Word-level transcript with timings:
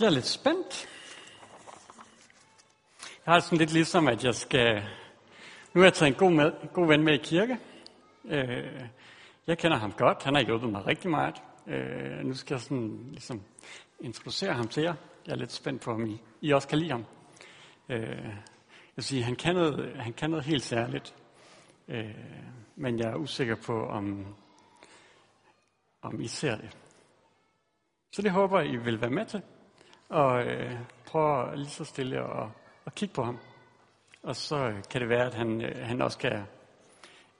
Jeg 0.00 0.06
er 0.06 0.10
lidt 0.10 0.26
spændt. 0.26 0.88
Jeg 3.26 3.34
har 3.34 3.40
sådan 3.40 3.58
lidt 3.58 3.72
ligesom, 3.72 4.08
at 4.08 4.24
jeg 4.24 4.34
skal... 4.34 4.82
Nu 5.74 5.80
har 5.80 5.86
jeg 5.86 5.94
taget 5.94 6.12
en 6.12 6.18
god, 6.18 6.30
med, 6.30 6.52
god 6.72 6.86
ven 6.86 7.02
med 7.02 7.14
i 7.14 7.22
kirke. 7.22 7.58
Øh, 8.24 8.88
jeg 9.46 9.58
kender 9.58 9.76
ham 9.76 9.92
godt. 9.92 10.22
Han 10.22 10.34
har 10.34 10.42
hjulpet 10.42 10.70
mig 10.70 10.86
rigtig 10.86 11.10
meget. 11.10 11.34
Øh, 11.66 12.24
nu 12.24 12.34
skal 12.34 12.54
jeg 12.54 12.60
sådan 12.60 13.08
ligesom 13.10 13.42
introducere 14.00 14.52
ham 14.54 14.68
til 14.68 14.82
jer. 14.82 14.94
Jeg 15.26 15.32
er 15.32 15.36
lidt 15.36 15.52
spændt 15.52 15.82
på, 15.82 15.90
om 15.90 16.06
I, 16.06 16.20
I 16.40 16.52
også 16.52 16.68
kan 16.68 16.78
lide 16.78 16.90
ham. 16.90 17.04
Øh, 17.88 18.00
jeg 18.00 18.96
vil 18.96 19.04
sige, 19.04 19.22
han 19.22 19.36
kan 19.36 19.54
noget, 19.54 19.96
han 19.96 20.12
kan 20.12 20.30
noget 20.30 20.44
helt 20.44 20.62
særligt. 20.62 21.14
Øh, 21.88 22.14
men 22.76 22.98
jeg 22.98 23.10
er 23.10 23.16
usikker 23.16 23.56
på, 23.66 23.86
om, 23.86 24.26
om 26.02 26.20
I 26.20 26.26
ser 26.26 26.56
det. 26.56 26.76
Så 28.12 28.22
det 28.22 28.30
håber 28.30 28.60
I 28.60 28.76
vil 28.76 29.00
være 29.00 29.10
med 29.10 29.26
til 29.26 29.42
og 30.08 30.44
øh, 30.46 30.72
prøv 31.06 31.54
lige 31.54 31.70
så 31.70 31.84
stille 31.84 32.18
at, 32.18 32.48
at 32.86 32.94
kigge 32.94 33.14
på 33.14 33.22
ham. 33.22 33.38
Og 34.22 34.36
så 34.36 34.56
øh, 34.56 34.82
kan 34.90 35.00
det 35.00 35.08
være, 35.08 35.26
at 35.26 35.34
han, 35.34 35.62
øh, 35.62 35.86
han 35.86 36.02
også 36.02 36.18
kan, 36.18 36.42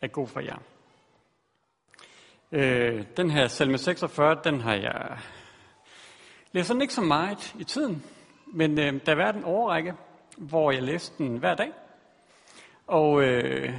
er 0.02 0.07
god 0.07 0.29
for 0.29 0.41
jer. 0.41 0.59
Øh, 2.52 3.05
den 3.16 3.30
her 3.30 3.48
salme 3.48 3.79
46, 3.79 4.41
den 4.45 4.60
har 4.60 4.74
jeg 4.74 5.19
læst 6.52 6.73
ikke 6.80 6.95
så 6.95 7.01
meget 7.01 7.55
i 7.59 7.65
tiden, 7.65 8.05
men 8.47 8.79
øh, 8.79 9.07
der 9.07 9.12
har 9.12 9.16
været 9.16 9.37
en 9.37 9.45
overrække, 9.45 9.95
hvor 10.37 10.71
jeg 10.71 10.83
læste 10.83 11.24
den 11.24 11.37
hver 11.37 11.55
dag. 11.55 11.73
Og, 12.87 13.23
øh, 13.23 13.74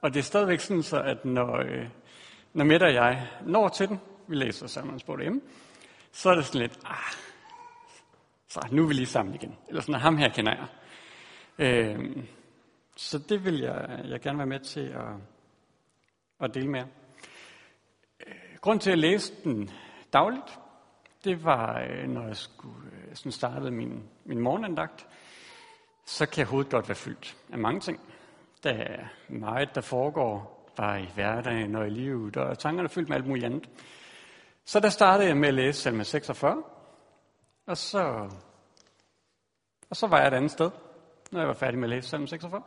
og 0.00 0.14
det 0.14 0.20
er 0.20 0.24
stadigvæk 0.24 0.60
sådan, 0.60 0.82
så 0.82 1.00
at 1.00 1.24
når, 1.24 1.56
øh, 1.56 1.88
når 2.52 2.64
Mette 2.64 2.84
og 2.84 2.94
jeg 2.94 3.28
når 3.46 3.68
til 3.68 3.88
den, 3.88 4.00
vi 4.26 4.34
læser 4.36 4.66
sammen 4.66 5.00
på 5.06 5.20
hjemme, 5.20 5.40
så 6.12 6.30
er 6.30 6.34
det 6.34 6.44
sådan 6.44 6.60
lidt, 6.60 6.78
ah, 6.84 7.14
så 8.48 8.68
nu 8.72 8.82
er 8.82 8.86
vi 8.86 8.94
lige 8.94 9.06
sammen 9.06 9.34
igen. 9.34 9.56
Eller 9.68 9.80
sådan, 9.80 10.00
ham 10.00 10.16
her 10.16 10.28
kender 10.28 10.52
jeg. 10.52 10.66
Øh, 11.58 12.16
så 12.96 13.18
det 13.18 13.44
vil 13.44 13.58
jeg, 13.58 14.00
jeg 14.04 14.20
gerne 14.20 14.38
være 14.38 14.46
med 14.46 14.60
til 14.60 14.80
at, 14.80 15.12
at 16.40 16.54
dele 16.54 16.68
med 16.68 16.80
jer. 16.80 16.86
Øh, 18.26 18.58
grunden 18.60 18.80
til 18.80 18.90
at 18.90 18.98
læse 18.98 19.32
den 19.44 19.70
dagligt, 20.12 20.58
det 21.24 21.44
var, 21.44 21.80
øh, 21.80 22.08
når 22.08 22.26
jeg 22.26 22.36
skulle 22.36 22.90
øh, 22.92 23.16
sådan 23.16 23.32
startede 23.32 23.70
min, 23.70 24.02
min 24.24 24.38
morgenandagt, 24.38 25.06
så 26.06 26.26
kan 26.26 26.46
hovedet 26.46 26.70
godt 26.70 26.88
være 26.88 26.96
fyldt 26.96 27.36
af 27.52 27.58
mange 27.58 27.80
ting. 27.80 28.00
Der 28.62 28.70
er 28.70 29.04
meget, 29.28 29.74
der 29.74 29.80
foregår 29.80 30.54
bare 30.76 31.02
i 31.02 31.08
hverdagen 31.14 31.74
og 31.74 31.86
i 31.86 31.90
livet, 31.90 32.36
og 32.36 32.58
tankerne 32.58 32.86
er 32.86 32.92
fyldt 32.92 33.08
med 33.08 33.16
alt 33.16 33.26
muligt 33.26 33.46
andet. 33.46 33.68
Så 34.64 34.80
der 34.80 34.88
startede 34.88 35.28
jeg 35.28 35.36
med 35.36 35.48
at 35.48 35.54
læse 35.54 35.80
salme 35.80 36.04
46, 36.04 36.62
og 37.66 37.76
så, 37.76 38.30
og 39.90 39.96
så 39.96 40.06
var 40.06 40.18
jeg 40.18 40.28
et 40.28 40.34
andet 40.34 40.50
sted, 40.50 40.70
når 41.32 41.40
jeg 41.40 41.48
var 41.48 41.54
færdig 41.54 41.78
med 41.78 41.84
at 41.84 41.90
læse 41.90 42.08
Salm 42.08 42.26
46. 42.26 42.62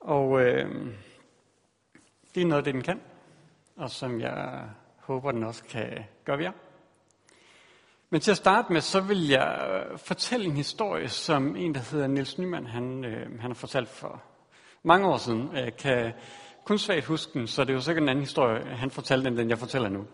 Og 0.00 0.40
øh, 0.40 0.94
det 2.34 2.42
er 2.42 2.46
noget 2.46 2.58
af 2.58 2.64
det, 2.64 2.74
den 2.74 2.82
kan, 2.82 3.00
og 3.76 3.90
som 3.90 4.20
jeg 4.20 4.68
håber, 4.98 5.32
den 5.32 5.44
også 5.44 5.64
kan 5.64 6.04
gøre 6.24 6.38
ved 6.38 6.44
jer. 6.44 6.52
Men 8.10 8.20
til 8.20 8.30
at 8.30 8.36
starte 8.36 8.72
med, 8.72 8.80
så 8.80 9.00
vil 9.00 9.28
jeg 9.28 9.68
øh, 9.70 9.98
fortælle 9.98 10.46
en 10.46 10.56
historie, 10.56 11.08
som 11.08 11.56
en, 11.56 11.74
der 11.74 11.80
hedder 11.80 12.06
Niels 12.06 12.38
Nyman, 12.38 12.66
han, 12.66 13.04
øh, 13.04 13.40
han 13.40 13.50
har 13.50 13.54
fortalt 13.54 13.88
for 13.88 14.22
mange 14.82 15.06
år 15.06 15.16
siden. 15.16 15.50
Jeg 15.56 15.76
kan 15.76 16.12
kun 16.64 16.78
svagt 16.78 17.04
huske 17.04 17.38
den, 17.38 17.46
så 17.46 17.64
det 17.64 17.70
er 17.70 17.74
jo 17.74 17.80
sikkert 17.80 18.02
en 18.02 18.08
anden 18.08 18.24
historie, 18.24 18.64
han 18.64 18.90
fortalte, 18.90 19.28
end 19.28 19.36
den 19.36 19.50
jeg 19.50 19.58
fortæller 19.58 19.88
nu. 19.88 20.06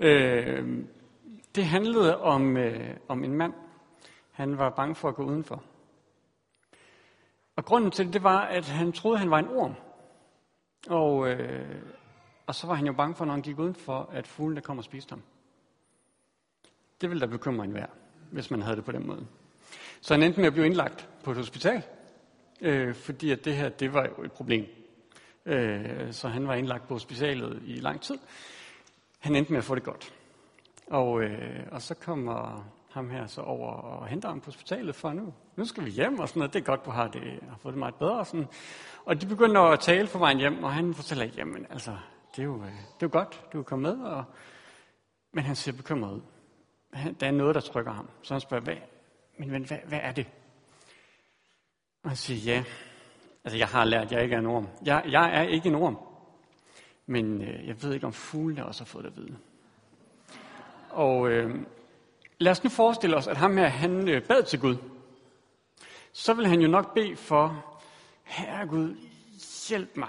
Øh, 0.00 0.84
det 1.54 1.64
handlede 1.64 2.20
om, 2.20 2.56
øh, 2.56 2.96
om 3.08 3.24
en 3.24 3.34
mand. 3.34 3.52
Han 4.30 4.58
var 4.58 4.70
bange 4.70 4.94
for 4.94 5.08
at 5.08 5.14
gå 5.14 5.24
udenfor. 5.24 5.62
Og 7.56 7.64
grunden 7.64 7.90
til 7.90 8.04
det, 8.04 8.14
det 8.14 8.22
var, 8.22 8.40
at 8.40 8.68
han 8.68 8.92
troede, 8.92 9.18
han 9.18 9.30
var 9.30 9.38
en 9.38 9.48
orm. 9.48 9.74
Og, 10.88 11.28
øh, 11.28 11.82
og 12.46 12.54
så 12.54 12.66
var 12.66 12.74
han 12.74 12.86
jo 12.86 12.92
bange 12.92 13.14
for, 13.14 13.24
når 13.24 13.32
han 13.32 13.42
gik 13.42 13.58
udenfor, 13.58 14.10
at 14.12 14.26
fuglene 14.26 14.60
kom 14.60 14.78
og 14.78 14.84
spiste 14.84 15.12
ham. 15.12 15.22
Det 17.00 17.10
ville 17.10 17.20
da 17.20 17.26
bekymre 17.26 17.64
en 17.64 17.70
hver, 17.70 17.86
hvis 18.30 18.50
man 18.50 18.62
havde 18.62 18.76
det 18.76 18.84
på 18.84 18.92
den 18.92 19.06
måde. 19.06 19.26
Så 20.00 20.14
han 20.14 20.22
endte 20.22 20.40
med 20.40 20.46
at 20.46 20.52
blive 20.52 20.66
indlagt 20.66 21.08
på 21.24 21.30
et 21.30 21.36
hospital, 21.36 21.82
øh, 22.60 22.94
fordi 22.94 23.30
at 23.30 23.44
det 23.44 23.56
her, 23.56 23.68
det 23.68 23.92
var 23.92 24.08
jo 24.18 24.24
et 24.24 24.32
problem. 24.32 24.66
Øh, 25.46 26.12
så 26.12 26.28
han 26.28 26.48
var 26.48 26.54
indlagt 26.54 26.88
på 26.88 26.94
hospitalet 26.94 27.62
i 27.66 27.74
lang 27.74 28.00
tid. 28.00 28.18
Han 29.18 29.36
endte 29.36 29.52
med 29.52 29.58
at 29.58 29.64
få 29.64 29.74
det 29.74 29.82
godt. 29.82 30.14
Og, 30.92 31.22
øh, 31.22 31.66
og 31.70 31.82
så 31.82 31.94
kommer 31.94 32.70
ham 32.90 33.10
her 33.10 33.26
så 33.26 33.40
over 33.40 33.72
og 33.72 34.06
henter 34.06 34.28
ham 34.28 34.40
på 34.40 34.44
hospitalet 34.44 34.94
for 34.94 35.12
nu. 35.12 35.34
Nu 35.56 35.64
skal 35.64 35.84
vi 35.84 35.90
hjem 35.90 36.18
og 36.18 36.28
sådan 36.28 36.40
noget. 36.40 36.52
Det 36.52 36.60
er 36.60 36.64
godt, 36.64 36.84
du 36.84 36.90
har, 36.90 37.08
det, 37.08 37.22
har 37.48 37.56
fået 37.56 37.72
det 37.72 37.78
meget 37.78 37.94
bedre. 37.94 38.18
Og, 38.18 38.26
sådan. 38.26 38.46
og 39.04 39.20
de 39.20 39.26
begynder 39.26 39.60
at 39.60 39.80
tale 39.80 40.06
for 40.06 40.18
vejen 40.18 40.38
hjem, 40.38 40.64
og 40.64 40.72
han 40.72 40.94
fortæller, 40.94 41.24
jamen 41.36 41.66
altså, 41.70 41.96
det 42.36 42.42
er 42.42 42.46
jo, 42.46 42.54
øh, 42.54 42.70
det 42.70 43.02
er 43.02 43.02
jo 43.02 43.08
godt, 43.12 43.44
du 43.52 43.58
er 43.58 43.62
kommet 43.62 43.98
med. 43.98 44.06
Og, 44.06 44.24
men 45.32 45.44
han 45.44 45.56
ser 45.56 45.72
bekymret 45.72 46.12
ud. 46.12 46.20
Der 47.20 47.26
er 47.26 47.30
noget, 47.30 47.54
der 47.54 47.60
trykker 47.60 47.92
ham. 47.92 48.08
Så 48.22 48.34
han 48.34 48.40
spørger, 48.40 48.64
hvad, 48.64 48.76
men, 49.38 49.50
men 49.50 49.64
hvad, 49.64 49.78
hvad 49.86 50.00
er 50.02 50.12
det? 50.12 50.26
Og 52.02 52.10
han 52.10 52.16
siger, 52.16 52.54
ja, 52.54 52.64
altså 53.44 53.58
jeg 53.58 53.68
har 53.68 53.84
lært, 53.84 54.04
at 54.04 54.12
jeg 54.12 54.22
ikke 54.22 54.34
er 54.34 54.38
en 54.38 54.46
orm. 54.46 54.68
Jeg, 54.84 55.04
jeg 55.06 55.36
er 55.38 55.42
ikke 55.42 55.68
en 55.68 55.74
orm. 55.74 55.98
Men 57.06 57.42
øh, 57.42 57.66
jeg 57.66 57.82
ved 57.82 57.94
ikke, 57.94 58.06
om 58.06 58.12
fuglene 58.12 58.66
også 58.66 58.80
har 58.80 58.86
fået 58.86 59.04
det 59.04 59.10
at 59.10 59.16
vide. 59.16 59.38
Og 60.92 61.30
øh, 61.30 61.54
lad 62.38 62.52
os 62.52 62.64
nu 62.64 62.70
forestille 62.70 63.16
os, 63.16 63.26
at 63.26 63.36
ham 63.36 63.56
her, 63.56 63.68
han 63.68 64.08
øh, 64.08 64.22
bad 64.22 64.42
til 64.42 64.60
Gud. 64.60 64.76
Så 66.12 66.34
vil 66.34 66.46
han 66.46 66.60
jo 66.60 66.68
nok 66.68 66.94
bede 66.94 67.16
for, 67.16 67.64
Herre 68.22 68.66
Gud, 68.66 68.96
hjælp 69.68 69.96
mig. 69.96 70.08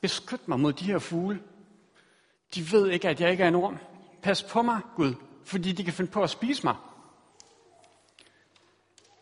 Beskyt 0.00 0.48
mig 0.48 0.60
mod 0.60 0.72
de 0.72 0.84
her 0.84 0.98
fugle. 0.98 1.42
De 2.54 2.72
ved 2.72 2.90
ikke, 2.90 3.08
at 3.08 3.20
jeg 3.20 3.30
ikke 3.30 3.42
er 3.42 3.48
en 3.48 3.54
orm. 3.54 3.78
Pas 4.22 4.42
på 4.42 4.62
mig, 4.62 4.80
Gud, 4.96 5.14
fordi 5.44 5.72
de 5.72 5.84
kan 5.84 5.92
finde 5.92 6.10
på 6.10 6.22
at 6.22 6.30
spise 6.30 6.66
mig. 6.66 6.76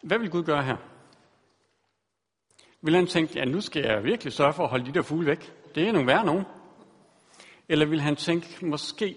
Hvad 0.03 0.19
vil 0.19 0.31
Gud 0.31 0.43
gøre 0.43 0.63
her? 0.63 0.77
Vil 2.83 2.95
han 2.95 3.07
tænke, 3.07 3.39
ja, 3.39 3.45
nu 3.45 3.61
skal 3.61 3.83
jeg 3.83 4.05
virkelig 4.05 4.33
sørge 4.33 4.53
for 4.53 4.65
at 4.65 4.71
holde 4.71 4.87
de 4.87 4.95
der 4.95 5.03
fugle 5.03 5.27
væk? 5.27 5.53
Det 5.75 5.89
er 5.89 5.93
nogle 5.93 6.07
værre 6.07 6.27
nogen. 6.27 6.45
Eller 7.69 7.87
vil 7.87 8.01
han 8.01 8.17
tænke, 8.17 8.67
måske 8.67 9.17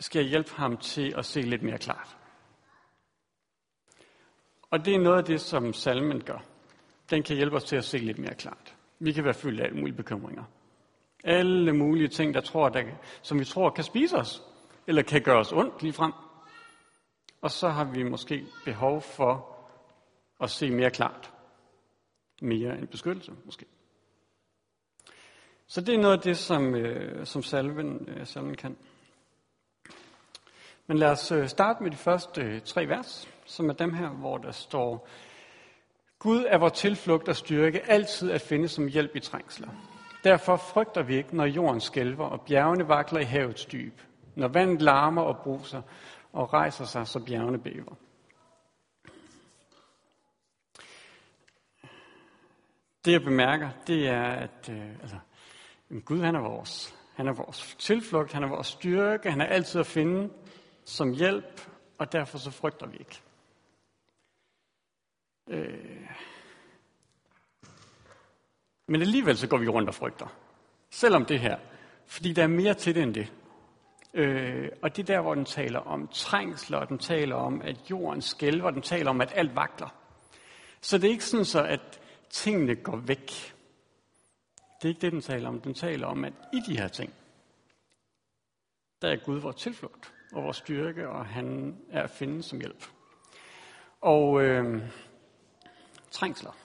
skal 0.00 0.20
jeg 0.20 0.28
hjælpe 0.28 0.50
ham 0.50 0.76
til 0.76 1.14
at 1.16 1.24
se 1.24 1.40
lidt 1.40 1.62
mere 1.62 1.78
klart. 1.78 2.16
Og 4.70 4.84
det 4.84 4.94
er 4.94 4.98
noget 4.98 5.18
af 5.18 5.24
det, 5.24 5.40
som 5.40 5.72
salmen 5.72 6.24
gør. 6.24 6.44
Den 7.10 7.22
kan 7.22 7.36
hjælpe 7.36 7.56
os 7.56 7.64
til 7.64 7.76
at 7.76 7.84
se 7.84 7.98
lidt 7.98 8.18
mere 8.18 8.34
klart. 8.34 8.76
Vi 8.98 9.12
kan 9.12 9.24
være 9.24 9.34
fyldt 9.34 9.60
af 9.60 9.64
alle 9.64 9.78
mulige 9.78 9.96
bekymringer. 9.96 10.44
Alle 11.24 11.72
mulige 11.72 12.08
ting, 12.08 12.34
der 12.34 12.40
tror, 12.40 12.68
der, 12.68 12.82
som 13.22 13.38
vi 13.38 13.44
tror 13.44 13.70
kan 13.70 13.84
spise 13.84 14.16
os, 14.16 14.42
eller 14.86 15.02
kan 15.02 15.22
gøre 15.22 15.38
os 15.38 15.52
ondt 15.52 15.82
lige 15.82 15.92
frem. 15.92 16.12
Og 17.40 17.50
så 17.50 17.68
har 17.68 17.84
vi 17.84 18.02
måske 18.02 18.46
behov 18.64 19.02
for 19.02 19.56
at 20.40 20.50
se 20.50 20.70
mere 20.70 20.90
klart. 20.90 21.32
Mere 22.42 22.78
end 22.78 22.88
beskyttelse, 22.88 23.32
måske. 23.44 23.66
Så 25.66 25.80
det 25.80 25.94
er 25.94 25.98
noget 25.98 26.16
af 26.16 26.22
det, 26.22 26.36
som, 26.36 26.74
øh, 26.74 27.26
som 27.26 27.42
salven, 27.42 28.08
øh, 28.08 28.26
salven 28.26 28.54
kan. 28.54 28.76
Men 30.86 30.98
lad 30.98 31.10
os 31.10 31.32
øh, 31.32 31.48
starte 31.48 31.82
med 31.82 31.90
de 31.90 31.96
første 31.96 32.42
øh, 32.42 32.60
tre 32.60 32.88
vers, 32.88 33.28
som 33.46 33.68
er 33.68 33.74
dem 33.74 33.94
her, 33.94 34.08
hvor 34.08 34.38
der 34.38 34.52
står, 34.52 35.08
Gud 36.18 36.44
er 36.48 36.58
vores 36.58 36.72
tilflugt 36.72 37.28
og 37.28 37.36
styrke, 37.36 37.90
altid 37.90 38.30
at 38.30 38.40
finde 38.40 38.68
som 38.68 38.88
hjælp 38.88 39.16
i 39.16 39.20
trængsler. 39.20 39.68
Derfor 40.24 40.56
frygter 40.56 41.02
vi 41.02 41.16
ikke, 41.16 41.36
når 41.36 41.44
jorden 41.44 41.80
skælver 41.80 42.24
og 42.24 42.40
bjergene 42.40 42.88
vakler 42.88 43.20
i 43.20 43.24
havets 43.24 43.64
dyb, 43.64 44.00
når 44.34 44.48
vandet 44.48 44.82
larmer 44.82 45.22
og 45.22 45.36
bruser 45.36 45.82
og 46.32 46.52
rejser 46.52 46.84
sig, 46.84 47.06
så 47.06 47.24
bjergene 47.24 47.58
bæver. 47.58 47.94
Det 53.04 53.12
jeg 53.12 53.22
bemærker, 53.22 53.70
det 53.86 54.08
er, 54.08 54.24
at 54.24 54.70
øh, 54.70 54.90
altså, 55.00 55.16
Gud 56.04 56.20
han 56.20 56.34
er 56.34 56.40
vores. 56.40 56.94
Han 57.14 57.28
er 57.28 57.32
vores 57.32 57.76
tilflugt, 57.78 58.32
han 58.32 58.42
er 58.42 58.48
vores 58.48 58.66
styrke, 58.66 59.30
han 59.30 59.40
er 59.40 59.46
altid 59.46 59.80
at 59.80 59.86
finde 59.86 60.30
som 60.86 61.12
hjælp, 61.12 61.68
og 61.98 62.12
derfor 62.12 62.38
så 62.38 62.50
frygter 62.50 62.86
vi 62.86 62.96
ikke. 62.96 63.22
Øh. 65.48 66.10
Men 68.88 69.00
alligevel 69.00 69.36
så 69.36 69.48
går 69.48 69.58
vi 69.58 69.68
rundt 69.68 69.88
og 69.88 69.94
frygter. 69.94 70.26
Selvom 70.90 71.24
det 71.24 71.40
her. 71.40 71.58
Fordi 72.06 72.32
der 72.32 72.42
er 72.42 72.46
mere 72.46 72.74
til 72.74 72.94
det 72.94 73.02
end 73.02 73.14
det. 73.14 73.32
Øh, 74.14 74.68
og 74.82 74.96
det 74.96 75.02
er 75.02 75.14
der, 75.14 75.20
hvor 75.20 75.34
den 75.34 75.44
taler 75.44 75.78
om 75.78 76.08
trængsler, 76.08 76.78
og 76.78 76.88
den 76.88 76.98
taler 76.98 77.36
om, 77.36 77.62
at 77.62 77.90
jorden 77.90 78.22
skælver, 78.22 78.70
den 78.70 78.82
taler 78.82 79.10
om, 79.10 79.20
at 79.20 79.32
alt 79.34 79.56
vakler. 79.56 79.88
Så 80.80 80.98
det 80.98 81.06
er 81.06 81.10
ikke 81.10 81.24
sådan 81.24 81.44
så, 81.44 81.64
at 81.64 82.00
tingene 82.30 82.74
går 82.74 82.96
væk. 82.96 83.26
Det 84.82 84.84
er 84.84 84.88
ikke 84.88 85.00
det, 85.00 85.12
den 85.12 85.20
taler 85.20 85.48
om. 85.48 85.60
Den 85.60 85.74
taler 85.74 86.06
om, 86.06 86.24
at 86.24 86.32
i 86.52 86.60
de 86.66 86.78
her 86.78 86.88
ting, 86.88 87.14
der 89.02 89.08
er 89.08 89.16
Gud 89.16 89.38
vores 89.38 89.56
tilflugt 89.56 90.15
og 90.32 90.44
vores 90.44 90.56
styrke, 90.56 91.08
og 91.08 91.26
han 91.26 91.78
er 91.90 92.02
at 92.02 92.10
finde 92.10 92.42
som 92.42 92.58
hjælp. 92.58 92.84
Og 94.00 94.42
øh, 94.42 94.82
trængsler. 96.10 96.56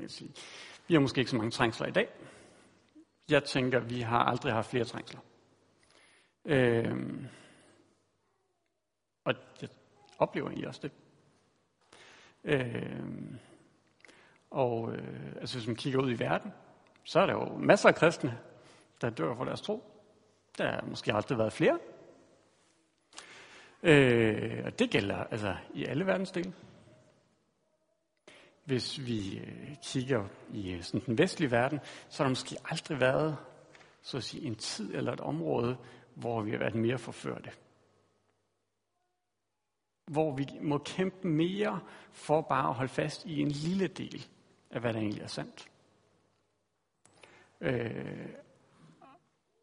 Jeg 0.00 0.10
sige. 0.10 0.34
Vi 0.88 0.94
har 0.94 1.00
måske 1.00 1.18
ikke 1.18 1.30
så 1.30 1.36
mange 1.36 1.50
trængsler 1.50 1.86
i 1.86 1.90
dag. 1.90 2.08
Jeg 3.30 3.44
tænker, 3.44 3.80
vi 3.80 4.00
har 4.00 4.18
aldrig 4.18 4.52
haft 4.52 4.70
flere 4.70 4.84
trængsler. 4.84 5.20
Øh, 6.44 7.28
og 9.24 9.34
jeg 9.60 9.68
oplever 10.18 10.48
egentlig 10.48 10.68
også 10.68 10.80
det. 10.82 10.92
Øh, 12.44 13.38
og 14.50 14.92
øh, 14.92 15.32
altså 15.36 15.56
hvis 15.58 15.66
man 15.66 15.76
kigger 15.76 16.00
ud 16.00 16.10
i 16.10 16.18
verden, 16.18 16.52
så 17.04 17.20
er 17.20 17.26
der 17.26 17.32
jo 17.32 17.56
masser 17.56 17.88
af 17.88 17.94
kristne, 17.94 18.38
der 19.00 19.10
dør 19.10 19.34
for 19.34 19.44
deres 19.44 19.60
tro. 19.60 19.91
Der 20.58 20.70
har 20.70 20.84
måske 20.86 21.12
aldrig 21.12 21.38
været 21.38 21.52
flere. 21.52 21.78
Øh, 23.82 24.64
og 24.64 24.78
det 24.78 24.90
gælder 24.90 25.16
altså 25.16 25.56
i 25.74 25.84
alle 25.84 26.06
verdensdele. 26.06 26.52
Hvis 28.64 29.06
vi 29.06 29.38
øh, 29.38 29.76
kigger 29.82 30.28
i 30.52 30.72
øh, 30.72 30.82
sådan 30.82 31.06
den 31.06 31.18
vestlige 31.18 31.50
verden, 31.50 31.80
så 32.08 32.22
har 32.22 32.24
der 32.24 32.30
måske 32.30 32.56
aldrig 32.64 33.00
været 33.00 33.36
så 34.02 34.16
at 34.16 34.22
sige, 34.22 34.46
en 34.46 34.54
tid 34.54 34.94
eller 34.94 35.12
et 35.12 35.20
område, 35.20 35.76
hvor 36.14 36.42
vi 36.42 36.50
har 36.50 36.58
været 36.58 36.74
mere 36.74 36.98
forførte. 36.98 37.50
Hvor 40.06 40.36
vi 40.36 40.46
må 40.60 40.78
kæmpe 40.78 41.28
mere 41.28 41.80
for 42.12 42.40
bare 42.40 42.68
at 42.68 42.74
holde 42.74 42.92
fast 42.92 43.24
i 43.24 43.40
en 43.40 43.48
lille 43.50 43.86
del 43.86 44.26
af, 44.70 44.80
hvad 44.80 44.92
der 44.92 44.98
egentlig 44.98 45.22
er 45.22 45.26
sandt. 45.26 45.70
Øh, 47.60 48.28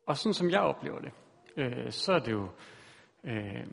og 0.10 0.18
sådan 0.18 0.34
som 0.34 0.50
jeg 0.50 0.60
oplever 0.60 1.00
det, 1.00 1.12
øh, 1.58 1.92
så 1.92 2.14
er 2.14 2.20
det 2.20 2.32
jo, 2.32 2.50
øh, 3.24 3.68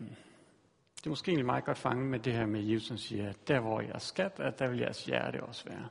det 0.97 1.07
er 1.07 1.09
måske 1.09 1.29
egentlig 1.29 1.47
meget 1.47 1.65
godt 1.65 1.79
fanget 1.79 2.07
med 2.07 2.19
det 2.19 2.33
her 2.33 2.47
med 2.47 2.61
Jesus, 2.61 2.89
som 2.89 2.97
siger, 2.97 3.29
at 3.29 3.49
der 3.49 3.61
hvor 3.61 3.81
er 3.81 3.99
skat 3.99 4.41
at 4.41 4.59
der 4.59 4.69
vil 4.69 4.79
jeres 4.79 5.05
hjerte 5.05 5.43
også 5.43 5.65
være. 5.69 5.89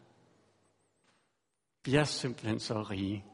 Vi 1.85 1.95
er 1.95 2.03
simpelthen 2.03 2.59
så 2.59 2.81
rige. 2.81 3.25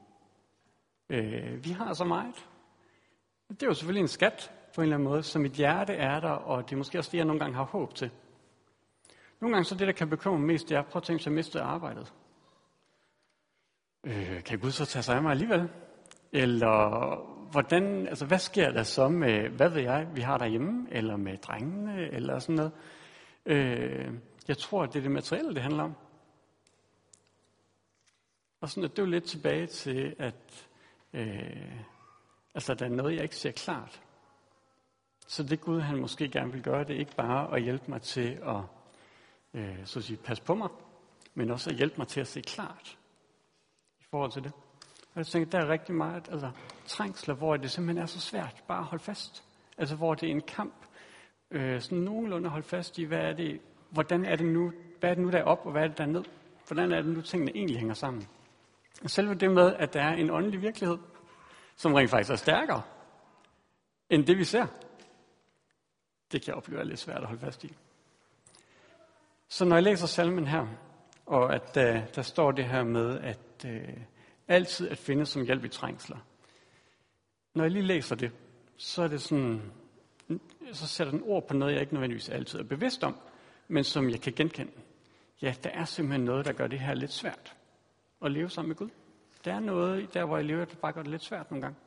Øh, 1.09 1.65
vi 1.65 1.69
har 1.69 1.93
så 1.93 2.05
meget. 2.05 2.47
Det 3.49 3.63
er 3.63 3.67
jo 3.67 3.73
selvfølgelig 3.73 4.01
en 4.01 4.07
skat 4.07 4.51
på 4.75 4.81
en 4.81 4.83
eller 4.83 4.95
anden 4.95 5.09
måde, 5.09 5.23
som 5.23 5.41
mit 5.41 5.53
hjerte 5.53 5.93
er 5.93 6.19
der, 6.19 6.31
og 6.31 6.69
det 6.69 6.75
er 6.75 6.77
måske 6.77 6.97
også 6.97 7.11
det, 7.11 7.17
jeg 7.17 7.25
nogle 7.25 7.39
gange 7.39 7.55
har 7.55 7.63
håb 7.63 7.95
til. 7.95 8.11
Nogle 9.41 9.55
gange 9.55 9.65
så 9.65 9.75
det, 9.75 9.87
der 9.87 9.93
kan 9.93 10.09
bekymre 10.09 10.37
mig 10.37 10.47
mest, 10.47 10.69
det 10.69 10.77
er, 10.77 10.81
prøv 10.81 10.99
at 10.99 11.03
tænke 11.03 11.23
sig 11.23 11.29
jeg 11.29 11.35
miste 11.35 11.61
arbejdet. 11.61 12.13
Øh, 14.03 14.43
kan 14.43 14.59
Gud 14.59 14.71
så 14.71 14.85
tage 14.85 15.03
sig 15.03 15.15
af 15.15 15.21
mig 15.21 15.31
alligevel? 15.31 15.69
Eller 16.31 17.15
hvordan, 17.51 18.07
altså 18.07 18.25
hvad 18.25 18.39
sker 18.39 18.71
der 18.71 18.83
så 18.83 19.09
med, 19.09 19.49
hvad 19.49 19.69
ved 19.69 19.81
jeg, 19.81 20.07
vi 20.13 20.21
har 20.21 20.37
derhjemme, 20.37 20.87
eller 20.91 21.17
med 21.17 21.37
drengene, 21.37 22.09
eller 22.11 22.39
sådan 22.39 22.55
noget. 22.55 22.71
Øh, 23.45 24.13
jeg 24.47 24.57
tror, 24.57 24.83
at 24.83 24.93
det 24.93 24.99
er 24.99 25.03
det 25.03 25.11
materielle, 25.11 25.53
det 25.53 25.61
handler 25.61 25.83
om. 25.83 25.95
Og 28.61 28.69
sådan, 28.69 28.83
at 28.83 28.91
det 28.91 28.99
er 28.99 29.03
jo 29.03 29.11
lidt 29.11 29.23
tilbage 29.23 29.67
til, 29.67 30.15
at 30.19 30.69
øh, 31.13 31.75
altså, 32.55 32.73
der 32.73 32.85
er 32.85 32.89
noget, 32.89 33.15
jeg 33.15 33.23
ikke 33.23 33.35
ser 33.35 33.51
klart. 33.51 34.01
Så 35.27 35.43
det 35.43 35.61
Gud, 35.61 35.79
han 35.79 35.97
måske 35.97 36.29
gerne 36.29 36.51
vil 36.51 36.63
gøre, 36.63 36.83
det 36.83 36.95
er 36.95 36.99
ikke 36.99 37.15
bare 37.15 37.55
at 37.55 37.63
hjælpe 37.63 37.85
mig 37.87 38.01
til 38.01 38.39
at 38.43 38.61
øh, 39.53 39.85
så 39.85 39.99
at 39.99 40.05
sige, 40.05 40.17
passe 40.17 40.43
på 40.43 40.55
mig, 40.55 40.69
men 41.33 41.51
også 41.51 41.69
at 41.69 41.75
hjælpe 41.75 41.95
mig 41.97 42.07
til 42.07 42.21
at 42.21 42.27
se 42.27 42.41
klart 42.41 42.97
i 43.99 44.03
forhold 44.09 44.31
til 44.31 44.43
det. 44.43 44.51
Og 45.13 45.17
jeg 45.17 45.27
tænker, 45.27 45.49
der 45.49 45.65
er 45.65 45.69
rigtig 45.69 45.95
meget 45.95 46.29
altså, 46.31 46.51
trængsler, 46.85 47.35
hvor 47.35 47.57
det 47.57 47.71
simpelthen 47.71 48.03
er 48.03 48.05
så 48.05 48.19
svært 48.19 48.63
bare 48.67 48.79
at 48.79 48.85
holde 48.85 49.03
fast. 49.03 49.43
Altså 49.77 49.95
hvor 49.95 50.13
det 50.13 50.27
er 50.27 50.31
en 50.31 50.41
kamp, 50.41 50.73
øh, 51.51 51.81
sådan 51.81 51.97
nogenlunde 51.97 52.45
at 52.45 52.51
holde 52.51 52.67
fast 52.67 52.97
i, 52.97 53.03
hvad 53.03 53.19
er 53.19 53.33
det, 53.33 53.61
hvordan 53.89 54.25
er 54.25 54.35
det 54.35 54.45
nu, 54.45 54.71
hvad 54.99 55.09
er 55.09 55.13
det 55.13 55.23
nu 55.23 55.31
der 55.31 55.37
er 55.37 55.43
op, 55.43 55.65
og 55.65 55.71
hvad 55.71 55.83
er 55.83 55.87
det 55.87 55.97
der 55.97 56.03
er 56.03 56.07
ned? 56.07 56.23
Hvordan 56.67 56.91
er 56.91 57.01
det 57.01 57.05
nu, 57.05 57.21
tingene 57.21 57.51
egentlig 57.55 57.77
hænger 57.77 57.93
sammen? 57.93 58.27
Og 59.03 59.09
selve 59.09 59.35
det 59.35 59.51
med, 59.51 59.75
at 59.75 59.93
der 59.93 60.01
er 60.01 60.13
en 60.13 60.29
åndelig 60.29 60.61
virkelighed, 60.61 60.97
som 61.75 61.93
rent 61.93 62.09
faktisk 62.09 62.31
er 62.31 62.35
stærkere 62.35 62.81
end 64.11 64.25
det, 64.25 64.37
vi 64.37 64.43
ser, 64.43 64.67
det 66.31 66.41
kan 66.41 66.47
jeg 66.47 66.55
opleve 66.55 66.79
er 66.79 66.85
lidt 66.85 66.99
svært 66.99 67.17
at 67.17 67.27
holde 67.27 67.41
fast 67.41 67.63
i. 67.63 67.75
Så 69.47 69.65
når 69.65 69.75
jeg 69.75 69.83
læser 69.83 70.07
salmen 70.07 70.47
her, 70.47 70.67
og 71.25 71.55
at 71.55 71.75
der, 71.75 72.05
der 72.05 72.21
står 72.21 72.51
det 72.51 72.65
her 72.65 72.83
med, 72.83 73.19
at 73.19 73.65
øh, 73.65 73.97
altid 74.51 74.89
at 74.89 74.97
finde 74.97 75.25
som 75.25 75.45
hjælp 75.45 75.65
i 75.65 75.67
trængsler. 75.67 76.17
Når 77.53 77.63
jeg 77.63 77.71
lige 77.71 77.85
læser 77.85 78.15
det, 78.15 78.31
så 78.77 79.03
er 79.03 79.07
det 79.07 79.21
sådan, 79.21 79.61
så 80.71 80.87
sætter 80.87 81.11
den 81.11 81.21
ord 81.25 81.47
på 81.47 81.53
noget, 81.53 81.73
jeg 81.73 81.81
ikke 81.81 81.93
nødvendigvis 81.93 82.29
altid 82.29 82.59
er 82.59 82.63
bevidst 82.63 83.03
om, 83.03 83.15
men 83.67 83.83
som 83.83 84.09
jeg 84.09 84.21
kan 84.21 84.33
genkende. 84.33 84.71
Ja, 85.41 85.53
der 85.63 85.69
er 85.69 85.85
simpelthen 85.85 86.25
noget, 86.25 86.45
der 86.45 86.53
gør 86.53 86.67
det 86.67 86.79
her 86.79 86.93
lidt 86.93 87.11
svært 87.11 87.55
at 88.21 88.31
leve 88.31 88.49
sammen 88.49 88.67
med 88.67 88.75
Gud. 88.75 88.89
Der 89.45 89.53
er 89.53 89.59
noget 89.59 90.13
der, 90.13 90.25
hvor 90.25 90.37
jeg 90.37 90.45
lever, 90.45 90.65
der 90.65 90.75
bare 90.75 90.91
gør 90.91 91.01
det 91.01 91.11
lidt 91.11 91.23
svært 91.23 91.51
nogle 91.51 91.61
gange. 91.61 91.77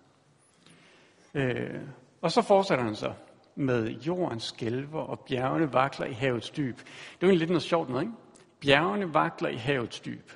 Øh, 1.34 1.80
og 2.20 2.30
så 2.30 2.42
fortsætter 2.42 2.84
han 2.84 2.94
så 2.94 3.14
med 3.54 3.90
jordens 3.90 4.44
skælver 4.44 5.00
og 5.00 5.20
bjergene 5.20 5.72
vakler 5.72 6.06
i 6.06 6.12
havets 6.12 6.50
dyb. 6.50 6.76
Det 6.76 7.22
er 7.22 7.26
jo 7.26 7.32
en 7.32 7.38
lidt 7.38 7.50
noget 7.50 7.62
sjovt 7.62 7.88
noget, 7.88 8.02
ikke? 8.02 8.14
Bjergene 8.60 9.14
vakler 9.14 9.48
i 9.48 9.56
havets 9.56 10.00
dyb. 10.00 10.30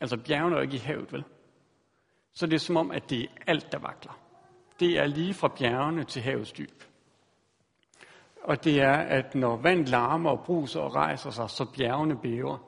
Altså 0.00 0.16
bjergene 0.16 0.56
er 0.56 0.58
jo 0.58 0.62
ikke 0.62 0.76
i 0.76 0.78
havet, 0.78 1.12
vel? 1.12 1.24
Så 2.32 2.46
det 2.46 2.54
er 2.54 2.58
som 2.58 2.76
om, 2.76 2.90
at 2.90 3.10
det 3.10 3.22
er 3.22 3.28
alt, 3.46 3.72
der 3.72 3.78
vakler. 3.78 4.18
Det 4.80 4.98
er 4.98 5.06
lige 5.06 5.34
fra 5.34 5.48
bjergene 5.48 6.04
til 6.04 6.22
havets 6.22 6.52
dyb. 6.52 6.82
Og 8.42 8.64
det 8.64 8.80
er, 8.80 8.96
at 8.96 9.34
når 9.34 9.56
vand 9.56 9.86
larmer 9.86 10.30
og 10.30 10.44
bruser 10.44 10.80
og 10.80 10.94
rejser 10.94 11.30
sig, 11.30 11.50
så 11.50 11.72
bjergene 11.76 12.18
bæver. 12.18 12.58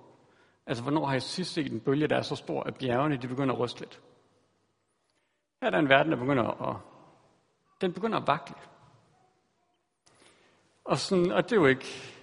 Altså, 0.66 0.82
hvornår 0.82 1.06
har 1.06 1.12
jeg 1.12 1.22
sidst 1.22 1.52
set 1.52 1.72
en 1.72 1.80
bølge, 1.80 2.08
der 2.08 2.16
er 2.16 2.22
så 2.22 2.36
stor, 2.36 2.62
at 2.62 2.78
bjergene 2.78 3.16
de 3.16 3.28
begynder 3.28 3.54
at 3.54 3.60
ryste 3.60 3.80
lidt? 3.80 4.00
Her 5.60 5.66
er 5.66 5.70
der 5.70 5.78
en 5.78 5.88
verden, 5.88 6.12
der 6.12 6.18
begynder 6.18 6.68
at, 6.68 6.76
den 7.80 7.92
begynder 7.92 8.18
at 8.18 8.26
vakle. 8.26 8.56
Og, 10.84 10.98
sådan, 10.98 11.32
og 11.32 11.44
det 11.44 11.52
er 11.52 11.60
jo 11.60 11.66
ikke, 11.66 12.14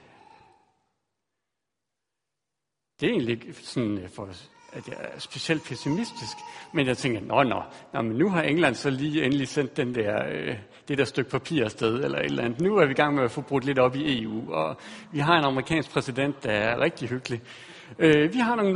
det 3.00 3.08
er 3.08 3.12
egentlig 3.12 3.34
ikke 3.34 3.54
sådan 3.54 3.98
øh, 3.98 4.10
for 4.10 4.30
at 4.74 4.88
jeg 4.88 4.96
er 5.00 5.20
specielt 5.20 5.64
pessimistisk, 5.64 6.38
men 6.74 6.88
jeg 6.88 6.98
tænker, 6.98 7.22
nå, 7.22 7.44
nå, 7.44 7.62
nå 7.94 8.02
men 8.02 8.18
nu 8.18 8.30
har 8.30 8.42
England 8.42 8.76
så 8.76 8.90
lige 8.90 9.26
endelig 9.26 9.48
sendt 9.48 9.78
den 9.78 9.96
der, 9.96 10.26
øh, 10.32 10.56
det 10.88 10.98
der 10.98 11.06
stykke 11.06 11.32
papir 11.32 11.64
afsted, 11.64 12.04
eller 12.04 12.20
et 12.20 12.26
eller 12.26 12.44
andet. 12.44 12.62
Nu 12.62 12.78
er 12.78 12.86
vi 12.86 12.92
i 12.92 12.96
gang 12.96 13.16
med 13.16 13.24
at 13.24 13.32
få 13.32 13.42
brudt 13.42 13.66
lidt 13.66 13.80
op 13.80 13.96
i 13.96 14.24
EU, 14.24 14.54
og 14.54 14.78
vi 15.12 15.20
har 15.20 15.38
en 15.38 15.46
amerikansk 15.46 15.92
præsident, 15.92 16.44
der 16.44 16.52
er 16.52 16.80
rigtig 16.80 17.10
hyggelig. 17.10 17.42
Øh, 18.00 18.34
vi 18.34 18.40
har 18.40 18.56
nogle 18.56 18.74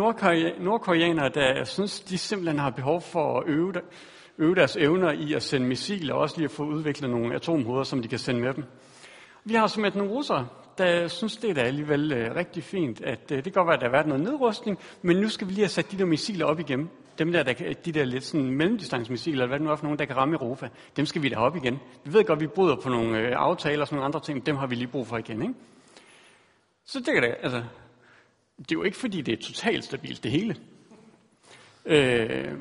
nordkoreanere, 0.60 1.30
der 1.30 1.64
synes, 1.64 2.00
de 2.00 2.18
simpelthen 2.18 2.60
har 2.60 2.70
behov 2.70 3.02
for 3.02 3.40
at 3.40 3.44
øve, 3.48 3.74
øve 4.38 4.56
deres 4.56 4.76
evner 4.76 5.12
i 5.12 5.34
at 5.34 5.44
sende 5.44 5.68
missiler, 5.68 6.14
og 6.14 6.22
også 6.22 6.38
lige 6.38 6.46
at 6.46 6.52
få 6.52 6.64
udviklet 6.64 7.10
nogle 7.10 7.36
atomhoveder, 7.36 7.84
som 7.84 8.02
de 8.02 8.08
kan 8.08 8.20
sende 8.20 8.42
med 8.42 8.54
dem. 8.54 8.64
Vi 9.46 9.54
har 9.54 9.68
som 9.68 9.86
et 9.86 9.96
nogle 9.96 10.12
russere, 10.12 10.48
der 10.80 11.04
øh, 11.04 11.10
synes, 11.10 11.38
det 11.38 11.50
er 11.50 11.54
da 11.54 11.62
alligevel 11.62 12.12
øh, 12.12 12.36
rigtig 12.36 12.64
fint, 12.64 13.02
at 13.02 13.32
øh, 13.32 13.38
det 13.38 13.44
kan 13.44 13.54
godt 13.54 13.68
være, 13.68 13.76
at 13.76 13.82
der 13.82 13.88
har 13.88 13.92
været 13.92 14.08
noget 14.08 14.24
nedrustning, 14.24 14.80
men 15.02 15.18
nu 15.18 15.30
skal 15.30 15.48
vi 15.48 15.52
lige 15.52 15.64
have 15.64 15.70
sat 15.70 15.92
de 15.92 15.98
der 15.98 16.06
missiler 16.06 16.46
op 16.46 16.60
igen. 16.60 16.90
Dem 17.18 17.32
der, 17.32 17.44
der 17.44 17.54
kan, 17.54 17.76
de 17.86 17.92
der 17.92 18.06
lidt 18.06 18.24
sådan 18.24 18.52
mellemdistancemissiler, 18.52 19.36
eller 19.36 19.48
hvad 19.48 19.60
det 19.60 19.66
nu 19.66 19.72
er 19.72 19.76
for 19.76 19.84
nogen, 19.84 20.00
der 20.00 20.06
kan 20.06 20.18
ramme 20.18 20.36
Europa, 20.36 20.70
dem 20.98 21.06
skal 21.06 21.22
vi 21.22 21.30
da 21.30 21.36
op 21.36 21.56
igen. 21.56 21.80
Vi 22.04 22.14
ved 22.14 22.24
godt, 22.24 22.38
at 22.38 22.42
vi 22.42 22.48
bryder 22.48 22.76
på 22.76 22.90
nogle 22.90 23.20
øh, 23.20 23.34
aftaler 23.36 23.82
og 23.82 23.88
sådan 23.88 23.96
nogle 23.96 24.06
andre 24.06 24.20
ting, 24.20 24.46
dem 24.46 24.56
har 24.56 24.68
vi 24.68 24.76
lige 24.76 24.88
brug 24.88 25.08
for 25.08 25.18
igen, 25.18 25.42
ikke? 25.42 25.54
Så 26.86 27.00
det 27.00 27.14
kan 27.14 27.24
det, 27.24 27.36
altså, 27.44 27.64
det 28.58 28.72
er 28.72 28.76
jo 28.76 28.84
ikke 28.84 28.98
fordi, 28.98 29.22
det 29.22 29.34
er 29.34 29.44
totalt 29.44 29.84
stabilt, 29.84 30.24
det 30.24 30.32
hele. 30.32 30.56
Øh, 31.86 32.54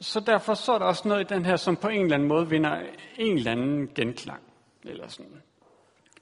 så 0.00 0.20
derfor 0.20 0.54
så 0.54 0.72
er 0.72 0.78
der 0.78 0.86
også 0.86 1.08
noget 1.08 1.30
i 1.30 1.34
den 1.34 1.44
her, 1.44 1.56
som 1.56 1.76
på 1.76 1.88
en 1.88 2.02
eller 2.02 2.14
anden 2.14 2.28
måde 2.28 2.48
vinder 2.48 2.82
en 3.18 3.36
eller 3.36 3.52
anden 3.52 3.88
genklang. 3.94 4.42
Eller 4.84 5.08
sådan. 5.08 5.42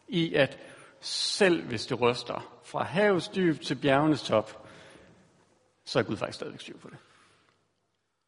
I 0.09 0.35
at 0.35 0.59
selv 1.01 1.67
hvis 1.67 1.87
det 1.87 2.01
ryster 2.01 2.61
fra 2.65 2.85
havets 2.85 3.29
dyb 3.29 3.61
til 3.61 3.75
bjergenes 3.75 4.23
top, 4.23 4.69
så 5.85 5.99
er 5.99 6.03
Gud 6.03 6.17
faktisk 6.17 6.37
stadigvæk 6.37 6.61
styr 6.61 6.79
på 6.79 6.89
det. 6.91 6.99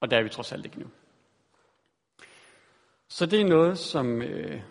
Og 0.00 0.10
der 0.10 0.18
er 0.18 0.22
vi 0.22 0.28
trods 0.28 0.52
alt 0.52 0.64
ikke 0.64 0.80
nu. 0.80 0.86
Så 3.08 3.26
det 3.26 3.40
er 3.40 3.44
noget, 3.44 3.78
som, 3.78 4.22
øh, 4.22 4.62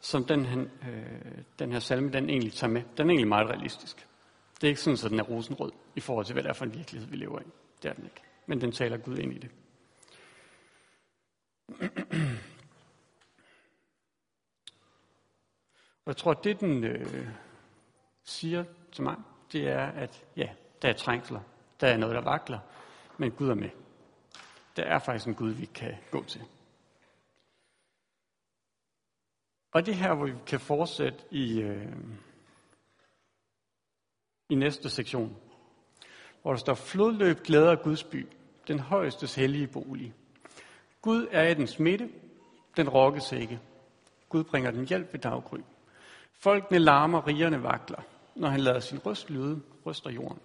som 0.00 0.24
den, 0.24 0.44
han, 0.44 0.70
øh, 0.88 1.38
den 1.58 1.72
her 1.72 1.78
salme, 1.78 2.12
den 2.12 2.30
egentlig 2.30 2.52
tager 2.52 2.70
med. 2.70 2.82
Den 2.96 3.06
er 3.06 3.10
egentlig 3.10 3.28
meget 3.28 3.48
realistisk. 3.48 4.06
Det 4.60 4.64
er 4.64 4.68
ikke 4.68 4.80
sådan, 4.80 4.98
at 5.04 5.10
den 5.10 5.20
er 5.20 5.24
rosenrød 5.24 5.72
i 5.96 6.00
forhold 6.00 6.26
til, 6.26 6.32
hvad 6.32 6.42
det 6.42 6.48
er 6.48 6.54
for 6.54 6.64
en 6.64 6.74
virkelighed, 6.74 7.08
vi 7.08 7.16
lever 7.16 7.40
i. 7.40 7.44
Det 7.82 7.88
er 7.88 7.92
den 7.92 8.04
ikke. 8.04 8.22
Men 8.46 8.60
den 8.60 8.72
taler 8.72 8.96
Gud 8.96 9.18
ind 9.18 9.32
i 9.32 9.38
det. 9.38 9.50
jeg 16.10 16.16
tror, 16.16 16.34
det 16.34 16.60
den 16.60 16.84
øh, 16.84 17.28
siger 18.24 18.64
til 18.92 19.02
mig, 19.02 19.16
det 19.52 19.68
er, 19.68 19.86
at 19.86 20.24
ja, 20.36 20.48
der 20.82 20.88
er 20.88 20.92
trængsler. 20.92 21.40
Der 21.80 21.86
er 21.86 21.96
noget, 21.96 22.14
der 22.14 22.20
vakler. 22.20 22.58
Men 23.18 23.30
Gud 23.30 23.48
er 23.48 23.54
med. 23.54 23.70
Der 24.76 24.82
er 24.82 24.98
faktisk 24.98 25.26
en 25.26 25.34
Gud, 25.34 25.50
vi 25.50 25.64
kan 25.64 25.94
gå 26.10 26.24
til. 26.24 26.40
Og 29.72 29.86
det 29.86 29.94
her, 29.94 30.14
hvor 30.14 30.26
vi 30.26 30.32
kan 30.46 30.60
fortsætte 30.60 31.18
i, 31.30 31.60
øh, 31.60 31.92
i 34.48 34.54
næste 34.54 34.90
sektion, 34.90 35.36
hvor 36.42 36.50
der 36.50 36.58
står, 36.58 36.74
flodløb 36.74 37.40
glæder 37.44 37.76
Guds 37.76 38.04
by, 38.04 38.26
den 38.68 38.78
højestes 38.78 39.34
hellige 39.34 39.66
bolig. 39.66 40.14
Gud 41.02 41.28
er 41.30 41.48
i 41.48 41.54
dens 41.54 41.78
midte, 41.78 42.10
den 42.76 42.88
rokkes 42.88 43.32
ikke. 43.32 43.60
Gud 44.28 44.44
bringer 44.44 44.70
den 44.70 44.88
hjælp 44.88 45.12
ved 45.12 45.20
daggry. 45.20 45.58
Folkene 46.42 46.78
larmer, 46.78 47.26
rigerne 47.26 47.62
vakler. 47.62 48.02
Når 48.34 48.48
han 48.48 48.60
lader 48.60 48.80
sin 48.80 48.98
røst 48.98 49.30
lyde, 49.30 49.62
ryster 49.86 50.10
jorden. 50.10 50.38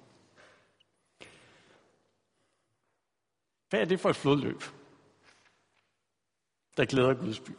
Hvad 3.70 3.82
er 3.82 3.86
det 3.86 4.00
for 4.00 4.10
et 4.10 4.16
flodløb, 4.16 4.64
der 6.78 6.86
glæder 6.86 7.14
Guds 7.14 7.40
by? 7.40 7.52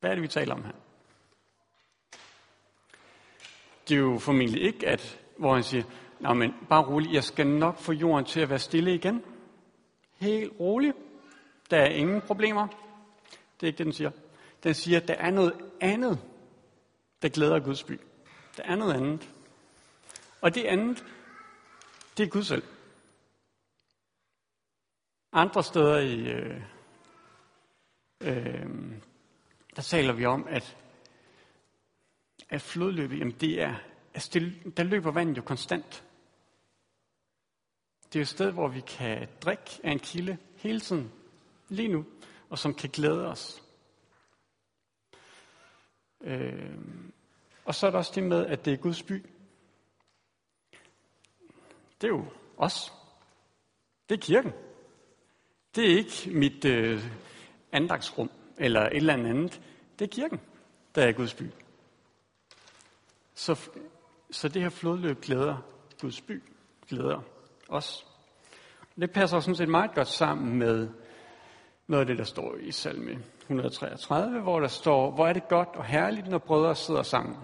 Hvad 0.00 0.10
er 0.10 0.14
det, 0.14 0.22
vi 0.22 0.28
taler 0.28 0.54
om 0.54 0.64
her? 0.64 0.72
Det 3.88 3.94
er 3.94 4.00
jo 4.00 4.18
formentlig 4.18 4.62
ikke, 4.62 4.88
at, 4.88 5.20
hvor 5.38 5.54
han 5.54 5.62
siger, 5.62 5.84
Nå, 6.20 6.34
men 6.34 6.54
bare 6.68 6.84
rolig, 6.84 7.12
jeg 7.12 7.24
skal 7.24 7.46
nok 7.46 7.78
få 7.78 7.92
jorden 7.92 8.24
til 8.24 8.40
at 8.40 8.50
være 8.50 8.58
stille 8.58 8.94
igen. 8.94 9.22
Helt 10.20 10.52
rolig. 10.60 10.92
Der 11.70 11.76
er 11.76 11.88
ingen 11.88 12.20
problemer. 12.20 12.66
Det 13.60 13.62
er 13.62 13.66
ikke 13.66 13.78
det, 13.78 13.86
den 13.86 13.92
siger. 13.92 14.10
Den 14.62 14.74
siger, 14.74 15.00
at 15.00 15.08
der 15.08 15.14
er 15.14 15.30
noget 15.30 15.52
andet, 15.80 16.20
der 17.24 17.30
glæder 17.30 17.60
Guds 17.60 17.82
by. 17.82 18.00
Der 18.56 18.62
er 18.62 18.76
noget 18.76 18.94
andet. 18.94 19.30
Og 20.40 20.54
det 20.54 20.64
andet, 20.64 21.04
det 22.16 22.26
er 22.26 22.30
Gud 22.30 22.42
selv. 22.42 22.62
Andre 25.32 25.64
steder 25.64 25.98
i, 25.98 26.20
øh, 26.20 26.62
øh, 28.20 28.66
der 29.76 29.82
taler 29.82 30.12
vi 30.12 30.24
om, 30.24 30.46
at, 30.48 30.76
at 32.48 32.62
flodløbet, 32.62 33.18
jamen 33.18 33.34
det 33.40 33.62
er, 33.62 33.74
altså 34.14 34.30
det, 34.32 34.76
der 34.76 34.82
løber 34.82 35.10
vandet 35.10 35.36
jo 35.36 35.42
konstant. 35.42 36.04
Det 38.12 38.18
er 38.18 38.22
et 38.22 38.28
sted, 38.28 38.50
hvor 38.50 38.68
vi 38.68 38.80
kan 38.80 39.28
drikke 39.42 39.80
af 39.84 39.90
en 39.90 39.98
kilde 39.98 40.38
hele 40.56 40.80
tiden, 40.80 41.12
lige 41.68 41.88
nu, 41.88 42.04
og 42.50 42.58
som 42.58 42.74
kan 42.74 42.90
glæde 42.90 43.26
os. 43.26 43.63
Øh, 46.24 46.78
og 47.64 47.74
så 47.74 47.86
er 47.86 47.90
der 47.90 47.98
også 47.98 48.12
det 48.14 48.22
med, 48.22 48.46
at 48.46 48.64
det 48.64 48.72
er 48.72 48.76
Guds 48.76 49.02
by. 49.02 49.26
Det 52.00 52.04
er 52.04 52.08
jo 52.08 52.24
os. 52.56 52.92
Det 54.08 54.14
er 54.14 54.20
kirken. 54.20 54.52
Det 55.74 55.92
er 55.92 55.96
ikke 55.98 56.30
mit 56.38 56.64
øh, 56.64 57.04
andagsrum 57.72 58.30
eller 58.58 58.80
et 58.80 58.96
eller 58.96 59.14
andet. 59.14 59.60
Det 59.98 60.04
er 60.04 60.08
kirken, 60.08 60.40
der 60.94 61.06
er 61.06 61.12
Guds 61.12 61.34
by. 61.34 61.44
Så, 63.34 63.70
så 64.30 64.48
det 64.48 64.62
her 64.62 64.68
flodløb 64.68 65.20
glæder 65.20 65.56
Guds 66.00 66.20
by, 66.20 66.42
glæder 66.88 67.20
os. 67.68 68.06
Det 69.00 69.10
passer 69.10 69.40
sådan 69.40 69.56
set 69.56 69.68
meget 69.68 69.94
godt 69.94 70.08
sammen 70.08 70.58
med 70.58 70.88
noget 71.86 72.00
af 72.00 72.06
det, 72.06 72.18
der 72.18 72.24
står 72.24 72.56
i 72.56 72.72
salme 72.72 73.24
133, 73.40 74.40
hvor 74.40 74.60
der 74.60 74.68
står, 74.68 75.10
hvor 75.10 75.26
er 75.26 75.32
det 75.32 75.48
godt 75.48 75.68
og 75.68 75.84
herligt, 75.84 76.28
når 76.28 76.38
brødre 76.38 76.74
sidder 76.74 77.02
sammen. 77.02 77.36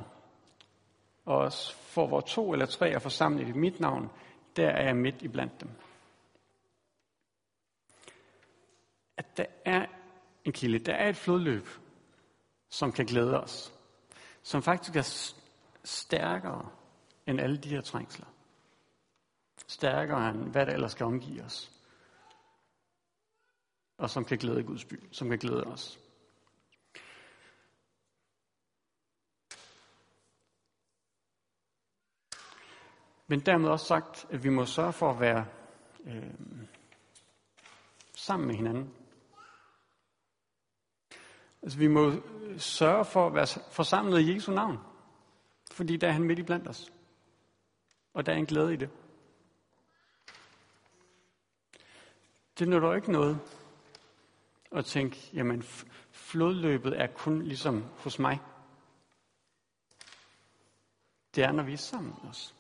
Og 1.25 1.53
for 1.73 2.07
hvor 2.07 2.21
to 2.21 2.53
eller 2.53 2.67
tre 2.67 2.91
er 2.91 2.99
forsamlet 2.99 3.49
i 3.49 3.53
mit 3.53 3.81
navn, 3.81 4.11
der 4.57 4.69
er 4.69 4.85
jeg 4.85 4.97
midt 4.97 5.23
i 5.23 5.29
blandt 5.29 5.61
dem. 5.61 5.71
At 9.17 9.37
der 9.37 9.47
er 9.65 9.87
en 10.45 10.53
kilde, 10.53 10.79
der 10.79 10.95
er 10.95 11.09
et 11.09 11.17
flodløb, 11.17 11.69
som 12.69 12.93
kan 12.93 13.07
glæde 13.07 13.41
os. 13.41 13.73
Som 14.43 14.63
faktisk 14.63 14.97
er 14.97 15.35
stærkere 15.85 16.69
end 17.27 17.41
alle 17.41 17.57
de 17.57 17.69
her 17.69 17.81
trængsler. 17.81 18.27
Stærkere 19.67 20.31
end 20.31 20.39
hvad 20.39 20.67
der 20.67 20.73
ellers 20.73 20.93
skal 20.93 21.07
omgive 21.07 21.43
os 21.43 21.80
og 24.01 24.11
som 24.11 24.25
kan 24.25 24.39
glæde 24.39 24.63
Guds 24.63 24.85
by, 24.85 25.09
som 25.13 25.29
kan 25.29 25.39
glæde 25.39 25.65
os. 25.65 26.01
Men 33.27 33.41
dermed 33.41 33.69
også 33.69 33.87
sagt, 33.87 34.27
at 34.31 34.45
vi 34.45 34.49
må 34.49 34.67
sørge 34.67 34.93
for 34.93 35.11
at 35.11 35.21
være 35.21 35.47
øh, 36.05 36.31
sammen 38.15 38.47
med 38.47 38.55
hinanden. 38.55 38.95
Altså 41.63 41.79
vi 41.79 41.87
må 41.89 42.13
sørge 42.59 43.05
for 43.05 43.27
at 43.27 43.35
være 43.35 43.47
forsamlet 43.71 44.21
i 44.21 44.35
Jesu 44.35 44.53
navn. 44.53 44.79
Fordi 45.73 45.97
der 45.97 46.09
er 46.09 46.13
han 46.13 46.25
midt 46.25 46.39
i 46.39 46.43
blandt 46.43 46.69
os. 46.69 46.93
Og 48.15 48.27
der 48.27 48.33
er 48.33 48.37
en 48.37 48.47
glæde 48.47 48.73
i 48.73 48.77
det. 48.77 48.91
Det 52.59 52.69
nytter 52.69 52.95
ikke 52.95 53.13
noget, 53.13 53.60
og 54.71 54.85
tænke, 54.85 55.31
jamen 55.35 55.63
flodløbet 56.13 57.01
er 57.01 57.07
kun 57.07 57.43
ligesom 57.43 57.85
hos 57.99 58.19
mig. 58.19 58.41
Det 61.35 61.45
er, 61.45 61.53
når 61.53 61.63
vi 61.63 61.73
er 61.73 61.77
sammen 61.77 62.15
også. 62.29 62.53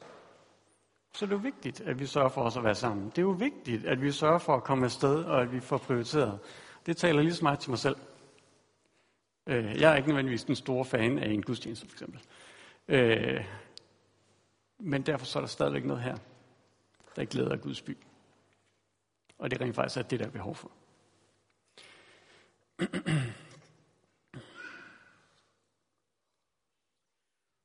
Så 1.14 1.26
det 1.26 1.32
er 1.32 1.36
jo 1.36 1.42
vigtigt, 1.42 1.80
at 1.80 1.98
vi 1.98 2.06
sørger 2.06 2.28
for 2.28 2.42
os 2.42 2.56
at 2.56 2.64
være 2.64 2.74
sammen. 2.74 3.10
Det 3.10 3.18
er 3.18 3.22
jo 3.22 3.30
vigtigt, 3.30 3.86
at 3.86 4.02
vi 4.02 4.12
sørger 4.12 4.38
for 4.38 4.56
at 4.56 4.64
komme 4.64 4.84
afsted, 4.84 5.24
og 5.24 5.42
at 5.42 5.52
vi 5.52 5.60
får 5.60 5.78
prioriteret. 5.78 6.38
Det 6.86 6.96
taler 6.96 7.22
lige 7.22 7.34
så 7.34 7.44
meget 7.44 7.58
til 7.58 7.70
mig 7.70 7.78
selv. 7.78 7.96
Øh, 9.46 9.80
jeg 9.80 9.92
er 9.92 9.96
ikke 9.96 10.08
nødvendigvis 10.08 10.44
den 10.44 10.56
store 10.56 10.84
fan 10.84 11.18
af 11.18 11.30
en 11.30 11.42
gudstjeneste, 11.42 11.86
for 11.86 11.94
eksempel. 11.94 12.20
Øh, 12.88 13.44
men 14.78 15.02
derfor 15.02 15.26
så 15.26 15.38
er 15.38 15.40
der 15.40 15.48
stadigvæk 15.48 15.84
noget 15.84 16.02
her, 16.02 16.16
der 17.16 17.24
glæder 17.24 17.56
Guds 17.56 17.82
by. 17.82 17.96
Og 19.38 19.50
det 19.50 19.60
er 19.60 19.64
rent 19.64 19.74
faktisk 19.74 19.96
at 19.96 20.10
det, 20.10 20.20
der 20.20 20.26
er 20.26 20.30
behov 20.30 20.54
for. 20.54 20.70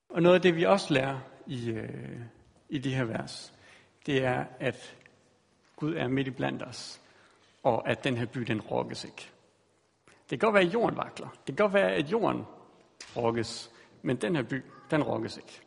Og 0.09 0.21
noget 0.21 0.35
af 0.35 0.41
det, 0.41 0.55
vi 0.55 0.63
også 0.63 0.93
lærer 0.93 1.19
i, 1.47 1.69
øh, 1.69 2.19
i 2.69 2.77
de 2.77 2.95
her 2.95 3.03
vers, 3.03 3.53
det 4.05 4.23
er, 4.23 4.45
at 4.59 4.97
Gud 5.75 5.95
er 5.95 6.07
midt 6.07 6.27
i 6.27 6.31
blandt 6.31 6.63
os, 6.63 7.01
og 7.63 7.89
at 7.89 8.03
den 8.03 8.17
her 8.17 8.25
by, 8.25 8.39
den 8.39 8.61
rokkes 8.61 9.03
ikke. 9.03 9.31
Det 10.05 10.29
kan 10.29 10.39
godt 10.39 10.53
være, 10.53 10.63
at 10.63 10.73
jorden 10.73 10.97
vakler. 10.97 11.29
Det 11.29 11.45
kan 11.45 11.55
godt 11.55 11.73
være, 11.73 11.93
at 11.93 12.11
jorden 12.11 12.43
rokkes, 13.15 13.71
men 14.01 14.17
den 14.17 14.35
her 14.35 14.43
by, 14.43 14.63
den 14.91 15.03
rokkes 15.03 15.37
ikke. 15.37 15.61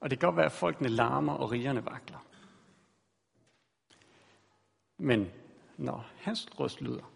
Og 0.00 0.10
det 0.10 0.18
kan 0.18 0.26
godt 0.26 0.36
være, 0.36 0.46
at 0.46 0.52
folkene 0.52 0.88
larmer, 0.88 1.32
og 1.32 1.50
rigerne 1.50 1.84
vakler. 1.84 2.26
Men 4.98 5.30
når 5.78 6.06
hans 6.16 6.48
røst 6.60 6.80
lyder, 6.80 7.12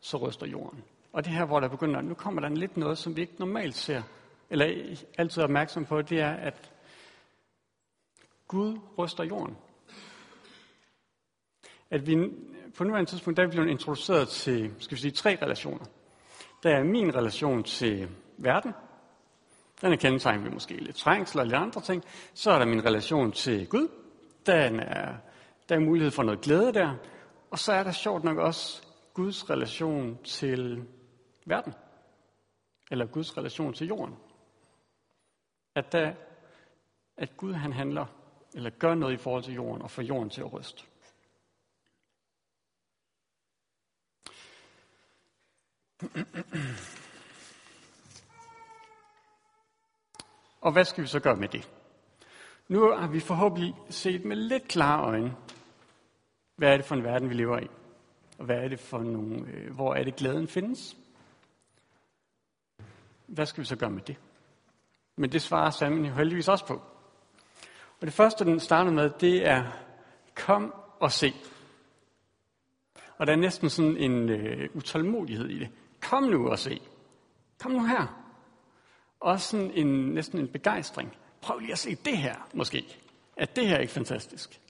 så 0.00 0.16
ryster 0.16 0.46
jorden. 0.46 0.84
Og 1.12 1.24
det 1.24 1.32
her, 1.32 1.44
hvor 1.44 1.60
der 1.60 1.68
begynder, 1.68 2.00
nu 2.00 2.14
kommer 2.14 2.40
der 2.40 2.48
lidt 2.48 2.76
noget, 2.76 2.98
som 2.98 3.16
vi 3.16 3.20
ikke 3.20 3.34
normalt 3.38 3.74
ser, 3.74 4.02
eller 4.50 4.96
altid 5.18 5.42
er 5.42 5.44
opmærksom 5.44 5.84
på, 5.84 6.02
det 6.02 6.20
er, 6.20 6.32
at 6.32 6.72
Gud 8.48 8.78
ryster 8.98 9.24
jorden. 9.24 9.56
At 11.90 12.06
vi 12.06 12.30
på 12.76 12.84
nuværende 12.84 13.10
tidspunkt, 13.10 13.36
der 13.36 13.42
er 13.42 13.46
vi 13.46 13.50
blevet 13.50 13.70
introduceret 13.70 14.28
til, 14.28 14.74
skal 14.78 14.96
vi 14.96 15.00
sige, 15.00 15.10
tre 15.10 15.38
relationer. 15.42 15.84
Der 16.62 16.70
er 16.70 16.84
min 16.84 17.14
relation 17.14 17.62
til 17.62 18.08
verden. 18.38 18.72
Den 19.80 19.92
er 19.92 19.96
kendetegnet 19.96 20.44
ved 20.44 20.50
måske 20.50 20.74
lidt 20.74 20.96
trængsel 20.96 21.40
eller 21.40 21.58
andre 21.58 21.80
ting. 21.80 22.04
Så 22.34 22.50
er 22.50 22.58
der 22.58 22.66
min 22.66 22.84
relation 22.84 23.32
til 23.32 23.68
Gud. 23.68 23.88
Den 24.46 24.80
er, 24.80 25.14
der 25.68 25.74
er 25.74 25.80
mulighed 25.80 26.10
for 26.10 26.22
noget 26.22 26.40
glæde 26.40 26.72
der. 26.72 26.94
Og 27.52 27.58
så 27.58 27.72
er 27.72 27.82
der 27.82 27.92
sjovt 27.92 28.24
nok 28.24 28.38
også 28.38 28.86
Guds 29.14 29.50
relation 29.50 30.24
til 30.24 30.88
verden. 31.46 31.74
Eller 32.90 33.06
Guds 33.06 33.36
relation 33.36 33.74
til 33.74 33.86
jorden. 33.86 34.16
At, 35.74 35.92
der, 35.92 36.14
at 37.16 37.36
Gud 37.36 37.52
han 37.52 37.72
handler, 37.72 38.06
eller 38.54 38.70
gør 38.70 38.94
noget 38.94 39.14
i 39.14 39.16
forhold 39.16 39.42
til 39.42 39.54
jorden, 39.54 39.82
og 39.82 39.90
får 39.90 40.02
jorden 40.02 40.30
til 40.30 40.40
at 40.40 40.52
ryste. 40.52 40.84
Og 50.60 50.72
hvad 50.72 50.84
skal 50.84 51.02
vi 51.02 51.08
så 51.08 51.20
gøre 51.20 51.36
med 51.36 51.48
det? 51.48 51.70
Nu 52.68 52.92
har 52.92 53.08
vi 53.08 53.20
forhåbentlig 53.20 53.74
set 53.90 54.24
med 54.24 54.36
lidt 54.36 54.68
klare 54.68 55.04
øjne, 55.04 55.36
hvad 56.56 56.72
er 56.72 56.76
det 56.76 56.86
for 56.86 56.94
en 56.94 57.04
verden, 57.04 57.28
vi 57.28 57.34
lever 57.34 57.58
i? 57.58 57.68
Og 58.38 58.44
hvad 58.44 58.56
er 58.56 58.68
det 58.68 58.80
for 58.80 58.98
nogle, 58.98 59.46
øh, 59.46 59.74
hvor 59.74 59.94
er 59.94 60.04
det 60.04 60.16
glæden 60.16 60.48
findes? 60.48 60.96
Hvad 63.26 63.46
skal 63.46 63.60
vi 63.60 63.66
så 63.66 63.76
gøre 63.76 63.90
med 63.90 64.02
det? 64.02 64.16
Men 65.16 65.32
det 65.32 65.42
svarer 65.42 65.70
Salmen 65.70 66.04
jo 66.04 66.12
heldigvis 66.12 66.48
også 66.48 66.66
på. 66.66 66.82
Og 68.00 68.06
det 68.06 68.12
første, 68.12 68.44
den 68.44 68.60
starter 68.60 68.90
med, 68.90 69.10
det 69.20 69.48
er, 69.48 69.64
kom 70.34 70.74
og 71.00 71.12
se. 71.12 71.34
Og 73.18 73.26
der 73.26 73.32
er 73.32 73.36
næsten 73.36 73.70
sådan 73.70 73.96
en 73.96 74.28
øh, 74.28 74.68
utålmodighed 74.74 75.48
i 75.48 75.58
det. 75.58 75.68
kom 76.00 76.22
nu 76.22 76.48
og 76.48 76.58
se. 76.58 76.80
Kom 77.58 77.70
nu 77.70 77.86
her. 77.86 78.24
Også 79.20 79.48
sådan 79.48 79.70
en, 79.70 79.86
næsten 79.86 80.38
en 80.38 80.48
begejstring. 80.48 81.16
Prøv 81.40 81.58
lige 81.58 81.72
at 81.72 81.78
se 81.78 81.94
det 81.94 82.18
her, 82.18 82.34
måske. 82.54 82.98
Er 83.36 83.46
det 83.46 83.68
her 83.68 83.78
ikke 83.78 83.92
fantastisk? 83.92 84.60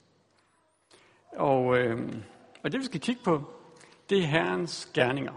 Og, 1.33 1.79
øh, 1.79 2.13
og 2.63 2.73
det 2.73 2.81
vi 2.81 2.85
skal 2.85 3.01
kigge 3.01 3.23
på, 3.25 3.43
det 4.11 4.19
er 4.19 4.27
Herrens 4.27 4.91
gerninger. 4.95 5.33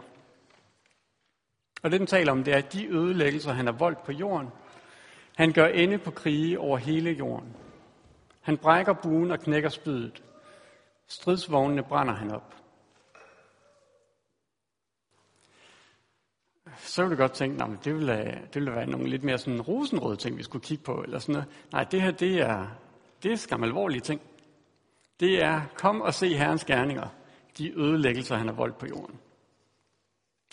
Og 1.83 1.91
det 1.91 1.99
den 1.99 2.07
taler 2.07 2.31
om, 2.31 2.43
det 2.43 2.53
er 2.53 2.61
de 2.61 2.87
ødelæggelser, 2.87 3.53
han 3.53 3.65
har 3.65 3.73
voldt 3.73 4.03
på 4.03 4.11
jorden. 4.11 4.49
Han 5.35 5.51
gør 5.51 5.67
ende 5.67 5.97
på 5.97 6.11
krige 6.11 6.59
over 6.59 6.77
hele 6.77 7.11
jorden. 7.11 7.55
Han 8.41 8.57
brækker 8.57 8.93
buen 8.93 9.31
og 9.31 9.39
knækker 9.39 9.69
spydet. 9.69 10.23
Stridsvognene 11.07 11.83
brænder 11.83 12.13
han 12.13 12.31
op. 12.31 12.55
Så 16.77 17.01
ville 17.01 17.17
du 17.17 17.21
godt 17.21 17.33
tænke, 17.33 17.63
at 17.63 17.69
det 17.85 17.95
ville, 17.95 18.15
det 18.53 18.55
ville 18.55 18.71
være 18.71 18.85
nogle 18.85 19.09
lidt 19.09 19.23
mere 19.23 19.37
sådan 19.37 19.61
rosenrøde 19.61 20.17
ting, 20.17 20.37
vi 20.37 20.43
skulle 20.43 20.65
kigge 20.65 20.83
på, 20.83 21.03
eller 21.03 21.19
sådan 21.19 21.33
noget. 21.33 21.47
Nej, 21.71 21.83
det 21.83 22.01
her, 22.01 22.11
det 22.11 22.41
er, 22.41 22.67
det 23.23 23.31
er 23.31 23.35
skam 23.35 23.63
alvorlige 23.63 24.01
ting. 24.01 24.21
Det 25.19 25.43
er, 25.43 25.61
kom 25.77 26.01
og 26.01 26.13
se 26.13 26.37
Herrens 26.37 26.65
gerninger, 26.65 27.07
de 27.57 27.79
ødelæggelser, 27.79 28.35
han 28.35 28.47
har 28.47 28.55
voldt 28.55 28.77
på 28.77 28.85
jorden. 28.85 29.19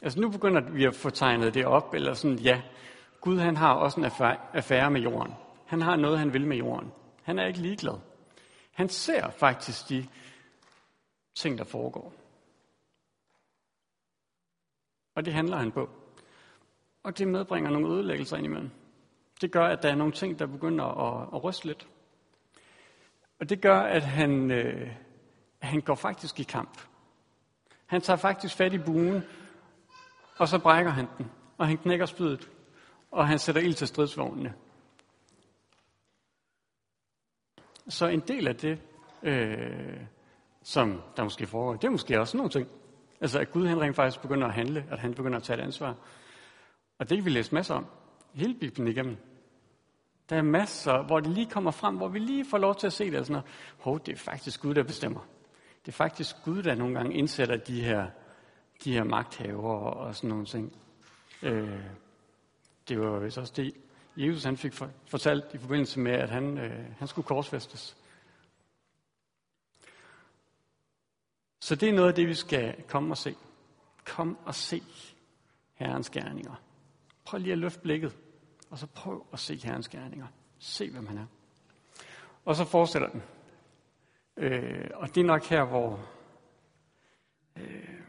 Altså 0.03 0.21
nu 0.21 0.31
begynder 0.31 0.61
vi 0.61 0.85
at 0.85 0.95
få 0.95 1.11
tegnet 1.11 1.55
det 1.55 1.67
op, 1.67 1.95
eller 1.95 2.15
sådan, 2.15 2.39
ja, 2.39 2.63
Gud 3.21 3.39
han 3.39 3.57
har 3.57 3.75
også 3.75 4.01
en 4.01 4.07
affære 4.55 4.91
med 4.91 5.01
jorden. 5.01 5.35
Han 5.67 5.81
har 5.81 5.97
noget, 5.97 6.19
han 6.19 6.33
vil 6.33 6.47
med 6.47 6.57
jorden. 6.57 6.93
Han 7.23 7.39
er 7.39 7.47
ikke 7.47 7.59
ligeglad. 7.59 7.99
Han 8.73 8.89
ser 8.89 9.31
faktisk 9.31 9.89
de 9.89 10.07
ting, 11.35 11.59
der 11.59 11.65
foregår. 11.65 12.13
Og 15.15 15.25
det 15.25 15.33
handler 15.33 15.57
han 15.57 15.73
på. 15.73 15.91
Og 17.03 17.19
det 17.19 17.29
medbringer 17.29 17.71
nogle 17.71 17.95
ødelæggelser 17.95 18.37
ind 18.37 18.47
imellem. 18.47 18.71
Det 19.41 19.53
gør, 19.53 19.65
at 19.65 19.83
der 19.83 19.91
er 19.91 19.95
nogle 19.95 20.13
ting, 20.13 20.39
der 20.39 20.47
begynder 20.47 20.85
at, 20.85 21.29
at 21.35 21.45
ryste 21.45 21.67
lidt. 21.67 21.89
Og 23.43 23.49
det 23.49 23.61
gør, 23.61 23.81
at 23.81 24.03
han, 24.03 24.51
øh, 24.51 24.91
han 25.59 25.81
går 25.81 25.95
faktisk 25.95 26.41
i 26.41 26.43
kamp. 26.43 26.81
Han 27.87 28.01
tager 28.01 28.17
faktisk 28.17 28.57
fat 28.57 28.73
i 28.73 28.79
buen, 28.79 29.23
og 30.39 30.49
så 30.49 30.59
brækker 30.59 30.91
han 30.91 31.07
den, 31.19 31.31
og 31.59 31.67
han 31.67 31.77
knækker 31.77 32.07
spydet, 32.07 32.51
og 33.11 33.29
han 33.29 33.39
sætter 33.39 33.61
ild 33.61 33.75
til 33.75 33.87
stridsvognene. 33.89 34.55
Så 37.89 38.07
en 38.07 38.21
del 38.21 38.49
af 38.49 38.57
det, 38.57 38.81
øh, 39.23 40.01
som 40.63 41.03
der 41.17 41.25
måske 41.25 41.47
foregår, 41.47 41.73
det 41.73 41.85
er 41.85 41.91
måske 41.91 42.21
også 42.21 42.37
nogle 42.37 42.51
ting. 42.51 42.69
Altså 43.21 43.39
at 43.39 43.51
Gud 43.51 43.67
han 43.67 43.81
rent 43.81 43.97
faktisk 43.97 44.23
begynder 44.23 44.47
at 44.47 44.55
handle, 44.55 44.87
at 44.91 44.99
han 44.99 45.15
begynder 45.15 45.37
at 45.39 45.43
tage 45.43 45.59
et 45.59 45.65
ansvar. 45.65 45.95
Og 46.99 47.09
det 47.09 47.19
kan 47.19 47.25
vi 47.25 47.31
læse 47.31 47.55
masser 47.55 47.75
om. 47.75 47.87
Hele 48.35 48.55
Bibelen 48.55 48.89
igennem. 48.89 49.17
Der 50.33 50.39
er 50.39 50.43
masser, 50.43 51.03
hvor 51.03 51.21
det 51.21 51.31
lige 51.31 51.51
kommer 51.51 51.71
frem, 51.71 51.97
hvor 51.97 52.09
vi 52.09 52.19
lige 52.19 52.45
får 52.45 52.59
lov 52.59 52.75
til 52.75 52.87
at 52.87 52.93
se 52.93 53.11
det. 53.11 53.19
Og 53.19 53.27
sådan 53.27 53.33
noget. 53.33 53.47
Hov, 53.79 54.01
det 54.01 54.13
er 54.13 54.17
faktisk 54.17 54.61
Gud, 54.61 54.75
der 54.75 54.83
bestemmer. 54.83 55.21
Det 55.87 55.93
er 55.93 55.97
faktisk 55.97 56.37
Gud, 56.45 56.63
der 56.63 56.75
nogle 56.75 56.95
gange 56.95 57.15
indsætter 57.15 57.57
de 57.57 57.85
her, 57.85 58.11
de 58.85 58.93
her 58.93 59.05
magthaver 59.05 59.75
og 59.79 60.15
sådan 60.15 60.31
nogle 60.31 60.47
ting. 60.47 60.77
Øh, 61.43 61.81
det 62.89 63.01
var 63.01 63.19
vist 63.19 63.39
også 63.39 63.53
det, 63.57 63.75
Jesus 64.17 64.45
han 64.45 64.57
fik 64.57 64.73
fortalt 65.07 65.45
i 65.55 65.59
forbindelse 65.59 66.01
med, 66.01 66.13
at 66.13 66.31
han, 66.31 66.59
øh, 66.59 66.85
han 66.99 67.09
skulle 67.09 67.27
korsfæstes. 67.27 67.97
Så 71.61 71.75
det 71.75 71.89
er 71.89 71.93
noget 71.93 72.09
af 72.09 72.15
det, 72.15 72.29
vi 72.29 72.35
skal 72.35 72.83
komme 72.89 73.13
og 73.13 73.19
se. 73.19 73.37
Kom 74.05 74.39
og 74.45 74.55
se 74.55 74.83
Herrens 75.75 76.11
gerninger. 76.11 76.55
Prøv 77.25 77.41
lige 77.41 77.53
at 77.53 77.59
løfte 77.59 77.81
blikket, 77.81 78.17
og 78.73 78.79
så 78.79 78.87
prøv 78.87 79.27
at 79.33 79.39
se 79.39 79.57
Herrens 79.57 79.89
gerninger. 79.89 80.27
Se, 80.59 80.91
hvem 80.91 81.07
han 81.07 81.19
er. 81.19 81.27
Og 82.45 82.57
så 82.57 82.65
fortsætter 82.65 83.09
den. 83.09 83.23
Øh, 84.37 84.91
og 84.95 85.15
det 85.15 85.21
er 85.21 85.25
nok 85.25 85.45
her, 85.45 85.65
hvor, 85.65 86.01
øh, 87.57 88.01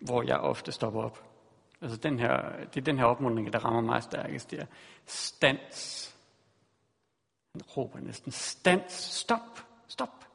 hvor 0.00 0.22
jeg 0.22 0.36
ofte 0.36 0.72
stopper 0.72 1.02
op. 1.02 1.24
Altså 1.80 1.96
den 1.96 2.18
her, 2.18 2.64
det 2.66 2.76
er 2.76 2.84
den 2.84 2.98
her 2.98 3.04
opmuntring, 3.04 3.52
der 3.52 3.58
rammer 3.58 3.80
mig 3.80 4.02
stærkest. 4.02 4.50
Det 4.50 4.60
er 4.60 4.66
stands. 5.06 6.14
Han 7.52 7.62
råber 7.62 8.00
næsten, 8.00 8.32
stands, 8.32 8.92
stop, 8.92 9.66
stop. 9.88 10.26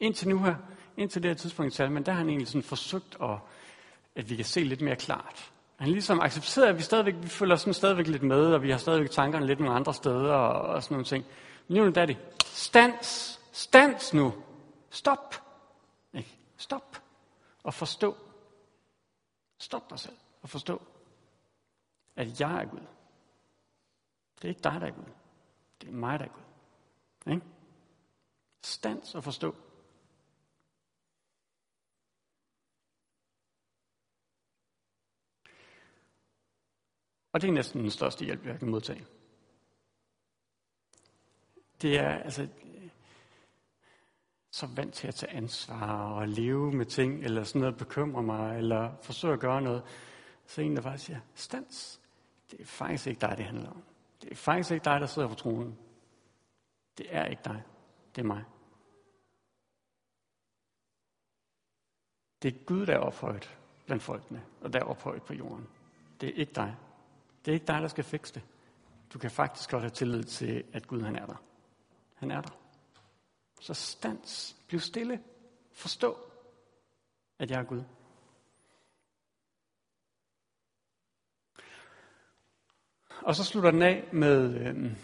Indtil 0.00 0.28
nu 0.28 0.38
her, 0.38 0.56
indtil 0.96 1.22
det 1.22 1.28
her 1.30 1.36
tidspunkt 1.36 1.72
i 1.72 1.76
salmen, 1.76 2.06
der 2.06 2.12
har 2.12 2.18
han 2.18 2.28
egentlig 2.28 2.48
sådan 2.48 2.62
forsøgt, 2.62 3.16
at, 3.22 3.38
at 4.14 4.30
vi 4.30 4.36
kan 4.36 4.44
se 4.44 4.60
lidt 4.60 4.80
mere 4.80 4.96
klart. 4.96 5.52
Han 5.78 5.88
ligesom 5.88 6.20
accepterer, 6.20 6.68
at 6.68 6.76
vi 6.76 6.82
stadigvæk 6.82 7.14
vi 7.22 7.28
følger 7.28 7.56
sådan 7.56 7.74
stadigvæk 7.74 8.06
lidt 8.06 8.22
med, 8.22 8.52
og 8.52 8.62
vi 8.62 8.70
har 8.70 8.78
stadigvæk 8.78 9.10
tankerne 9.10 9.46
lidt 9.46 9.60
nogle 9.60 9.74
andre 9.74 9.94
steder 9.94 10.34
og, 10.34 10.74
og 10.74 10.82
sådan 10.82 10.94
nogle 10.94 11.04
ting. 11.04 11.24
Men 11.68 11.76
nu 11.76 11.84
er 11.84 12.06
det, 12.06 12.18
stands, 12.44 13.40
stands 13.52 14.14
nu, 14.14 14.34
stop, 14.90 15.34
ikke? 16.12 16.38
stop 16.56 17.02
og 17.62 17.74
forstå. 17.74 18.16
Stop 19.58 19.90
dig 19.90 19.98
selv 19.98 20.16
og 20.42 20.48
forstå, 20.48 20.82
at 22.16 22.40
jeg 22.40 22.60
er 22.60 22.64
Gud. 22.64 22.86
Det 24.36 24.44
er 24.44 24.48
ikke 24.48 24.62
dig, 24.62 24.80
der 24.80 24.86
er 24.86 24.90
Gud. 24.90 25.12
Det 25.80 25.88
er 25.88 25.92
mig, 25.92 26.18
der 26.18 26.24
er 26.24 26.28
Gud. 26.28 27.32
Ikke? 27.32 27.46
Stands 28.62 29.14
og 29.14 29.24
forstå. 29.24 29.54
Og 37.38 37.42
det 37.42 37.48
er 37.48 37.52
næsten 37.52 37.80
den 37.80 37.90
største 37.90 38.24
hjælp, 38.24 38.46
jeg 38.46 38.58
kan 38.58 38.68
modtage. 38.68 39.06
Det 41.82 41.98
er 41.98 42.08
altså 42.08 42.48
så 44.50 44.66
vant 44.66 44.94
til 44.94 45.08
at 45.08 45.14
tage 45.14 45.32
ansvar 45.32 46.12
og 46.12 46.28
leve 46.28 46.72
med 46.72 46.86
ting, 46.86 47.24
eller 47.24 47.44
sådan 47.44 47.60
noget 47.60 47.76
bekymre 47.76 48.22
mig, 48.22 48.58
eller 48.58 48.96
forsøge 49.02 49.32
at 49.34 49.40
gøre 49.40 49.62
noget. 49.62 49.82
Så 50.46 50.62
en, 50.62 50.76
der 50.76 50.82
faktisk 50.82 51.06
siger, 51.06 51.20
stans, 51.34 52.00
det 52.50 52.60
er 52.60 52.64
faktisk 52.64 53.06
ikke 53.06 53.20
dig, 53.20 53.34
det 53.36 53.44
handler 53.44 53.70
om. 53.70 53.82
Det 54.22 54.32
er 54.32 54.36
faktisk 54.36 54.70
ikke 54.70 54.84
dig, 54.84 55.00
der 55.00 55.06
sidder 55.06 55.28
på 55.28 55.34
tronen. 55.34 55.78
Det 56.98 57.06
er 57.10 57.24
ikke 57.24 57.42
dig. 57.44 57.62
Det 58.14 58.22
er 58.22 58.26
mig. 58.26 58.44
Det 62.42 62.54
er 62.54 62.64
Gud, 62.64 62.86
der 62.86 62.94
er 62.94 63.00
ophøjet 63.00 63.58
blandt 63.86 64.02
folkene, 64.02 64.44
og 64.60 64.72
der 64.72 64.78
er 64.78 64.84
ophøjet 64.84 65.22
på 65.22 65.34
jorden. 65.34 65.68
Det 66.20 66.28
er 66.28 66.32
ikke 66.32 66.52
dig. 66.52 66.76
Det 67.48 67.52
er 67.52 67.54
ikke 67.54 67.66
dig, 67.66 67.82
der 67.82 67.88
skal 67.88 68.04
fikse 68.04 68.34
det. 68.34 68.42
Du 69.12 69.18
kan 69.18 69.30
faktisk 69.30 69.70
godt 69.70 69.82
have 69.82 69.90
tillid 69.90 70.22
til, 70.22 70.64
at 70.72 70.86
Gud 70.86 71.00
han 71.00 71.16
er 71.16 71.26
der. 71.26 71.42
Han 72.14 72.30
er 72.30 72.40
der. 72.40 72.50
Så 73.60 73.74
stans. 73.74 74.56
Bliv 74.66 74.80
stille. 74.80 75.22
Forstå, 75.72 76.18
at 77.38 77.50
jeg 77.50 77.60
er 77.60 77.64
Gud. 77.64 77.82
Og 83.22 83.34
så 83.34 83.44
slutter 83.44 83.70
den 83.70 83.82
af 83.82 84.08
med 84.12 84.54
øh, 84.54 84.96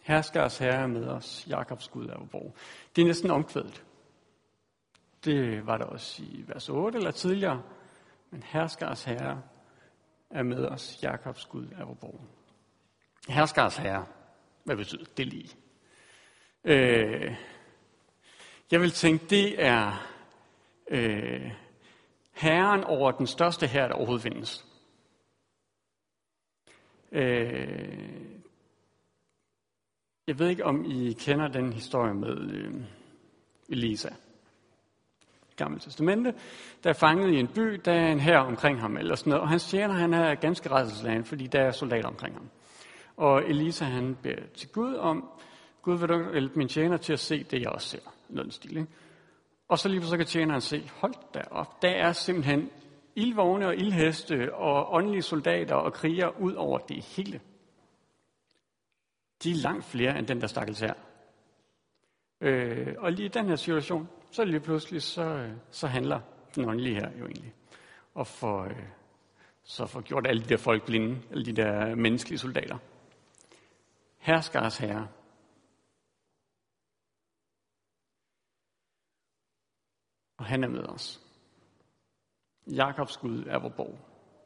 herskers 0.00 0.58
herre 0.58 0.88
med 0.88 1.08
os, 1.08 1.46
Jakobs 1.48 1.88
Gud 1.88 2.06
er 2.06 2.26
borg. 2.32 2.54
Det 2.96 3.02
er 3.02 3.06
næsten 3.06 3.30
omkvædet. 3.30 3.84
Det 5.24 5.66
var 5.66 5.76
der 5.76 5.84
også 5.84 6.22
i 6.22 6.44
vers 6.48 6.68
8 6.68 6.98
eller 6.98 7.10
tidligere. 7.10 7.62
Men 8.30 8.42
herskers 8.42 9.04
herre 9.04 9.42
er 10.30 10.42
med 10.42 10.66
os, 10.66 10.98
Jakobs 11.02 11.46
Gud 11.46 11.68
er 11.78 11.94
borg. 11.94 12.20
Herskers 13.28 13.76
herre, 13.76 14.06
hvad 14.64 14.76
betyder 14.76 15.04
det 15.16 15.26
lige? 15.26 15.56
Øh, 16.64 17.36
jeg 18.70 18.80
vil 18.80 18.90
tænke, 18.90 19.26
det 19.30 19.64
er 19.64 20.06
øh, 20.88 21.52
herren 22.32 22.84
over 22.84 23.10
den 23.10 23.26
største 23.26 23.66
herre, 23.66 23.88
der 23.88 23.94
overhovedet 23.94 24.22
findes. 24.22 24.66
Øh, 27.12 28.34
jeg 30.26 30.38
ved 30.38 30.48
ikke, 30.48 30.64
om 30.64 30.84
I 30.84 31.12
kender 31.12 31.48
den 31.48 31.72
historie 31.72 32.14
med 32.14 32.50
øh, 32.50 32.74
Elisa. 33.68 34.10
Gamle 35.56 35.80
testamente, 35.80 36.34
der 36.84 36.90
er 36.90 36.94
fanget 36.94 37.34
i 37.34 37.38
en 37.38 37.48
by, 37.48 37.80
der 37.84 37.92
er 37.92 38.12
en 38.12 38.20
her 38.20 38.38
omkring 38.38 38.80
ham, 38.80 38.96
eller 38.96 39.14
sådan 39.14 39.30
noget, 39.30 39.42
og 39.42 39.48
hans 39.48 39.64
tjener, 39.64 39.94
han 39.94 40.14
er 40.14 40.34
ganske 40.34 40.70
redselslagen, 40.70 41.24
fordi 41.24 41.46
der 41.46 41.60
er 41.60 41.70
soldater 41.70 42.08
omkring 42.08 42.34
ham. 42.34 42.48
Og 43.16 43.42
Elisa, 43.48 43.84
han 43.84 44.16
beder 44.22 44.46
til 44.54 44.68
Gud 44.68 44.94
om, 44.94 45.28
Gud 45.82 45.98
vil 45.98 46.08
du 46.08 46.32
hjælpe 46.32 46.58
min 46.58 46.68
tjener 46.68 46.96
til 46.96 47.12
at 47.12 47.20
se 47.20 47.44
det, 47.44 47.60
jeg 47.60 47.68
også 47.68 47.88
ser. 47.88 47.98
Noget 48.28 48.54
stil, 48.54 48.76
ikke? 48.76 48.88
Og 49.68 49.78
så 49.78 49.88
lige 49.88 50.02
så 50.02 50.16
kan 50.16 50.26
tjeneren 50.26 50.60
se, 50.60 50.90
hold 51.00 51.14
da 51.34 51.40
op, 51.50 51.82
der 51.82 51.90
er 51.90 52.12
simpelthen 52.12 52.70
ildvogne 53.16 53.66
og 53.66 53.76
ildheste 53.76 54.54
og 54.54 54.94
åndelige 54.94 55.22
soldater 55.22 55.74
og 55.74 55.92
kriger 55.92 56.40
ud 56.40 56.52
over 56.52 56.78
det 56.78 57.04
hele. 57.04 57.40
De 59.42 59.50
er 59.50 59.54
langt 59.54 59.84
flere 59.84 60.18
end 60.18 60.26
den, 60.26 60.40
der 60.40 60.46
stakkels 60.46 60.80
her. 60.80 60.94
Øh, 62.44 62.94
og 62.98 63.12
lige 63.12 63.26
i 63.26 63.28
den 63.28 63.48
her 63.48 63.56
situation, 63.56 64.08
så 64.30 64.44
lige 64.44 64.60
pludselig, 64.60 65.02
så, 65.02 65.22
øh, 65.22 65.52
så 65.70 65.86
handler 65.86 66.20
den 66.54 66.68
åndelige 66.68 66.94
her 66.94 67.10
jo 67.18 67.26
egentlig. 67.26 67.54
Og 68.14 68.26
for, 68.26 68.64
øh, 68.64 68.88
så 69.62 69.86
får 69.86 70.00
gjort 70.00 70.26
alle 70.26 70.42
de 70.42 70.48
der 70.48 70.56
folk 70.56 70.86
blinde, 70.86 71.22
alle 71.30 71.44
de 71.44 71.52
der 71.52 71.94
menneskelige 71.94 72.38
soldater. 72.38 72.78
Herskars 74.18 74.78
herre. 74.78 75.08
Og 80.36 80.44
han 80.44 80.64
er 80.64 80.68
med 80.68 80.84
os. 80.88 81.20
Jakobs 82.66 83.16
Gud 83.16 83.44
er 83.46 83.58
vores 83.58 83.74
borg. 83.76 83.98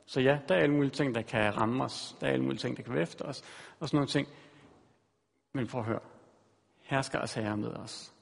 Så 0.07 0.21
ja, 0.21 0.39
der 0.49 0.55
er 0.55 0.61
alle 0.61 0.75
mulige 0.75 0.91
ting, 0.91 1.15
der 1.15 1.23
kan 1.23 1.57
ramme 1.57 1.85
os. 1.85 2.17
Der 2.21 2.27
er 2.27 2.33
alle 2.33 2.45
mulige 2.45 2.59
ting, 2.59 2.77
der 2.77 2.83
kan 2.83 2.93
være 2.93 3.03
efter 3.03 3.25
os. 3.25 3.43
Og 3.81 3.89
sådan 3.89 3.97
nogle 3.97 4.09
ting. 4.09 4.29
Men 5.55 5.67
prøv 5.67 5.81
at 5.81 5.87
høre. 5.87 6.18
Herskars 6.89 7.35
herre 7.35 7.57
med 7.57 7.69
os. 7.69 8.15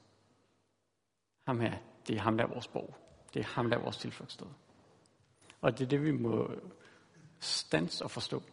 Ham 1.45 1.59
her, 1.59 1.77
det 2.07 2.15
er 2.15 2.21
ham, 2.21 2.37
der 2.37 2.43
er 2.43 2.49
vores 2.49 2.67
borg. 2.67 2.95
Det 3.33 3.39
er 3.39 3.43
ham, 3.43 3.69
der 3.69 3.77
er 3.77 3.81
vores 3.81 3.97
tilflugtssted. 3.97 4.47
Og 5.61 5.77
det 5.77 5.85
er 5.85 5.89
det, 5.89 6.03
vi 6.03 6.11
må 6.11 6.51
stands 7.39 8.01
og 8.01 8.11
forstå. 8.11 8.43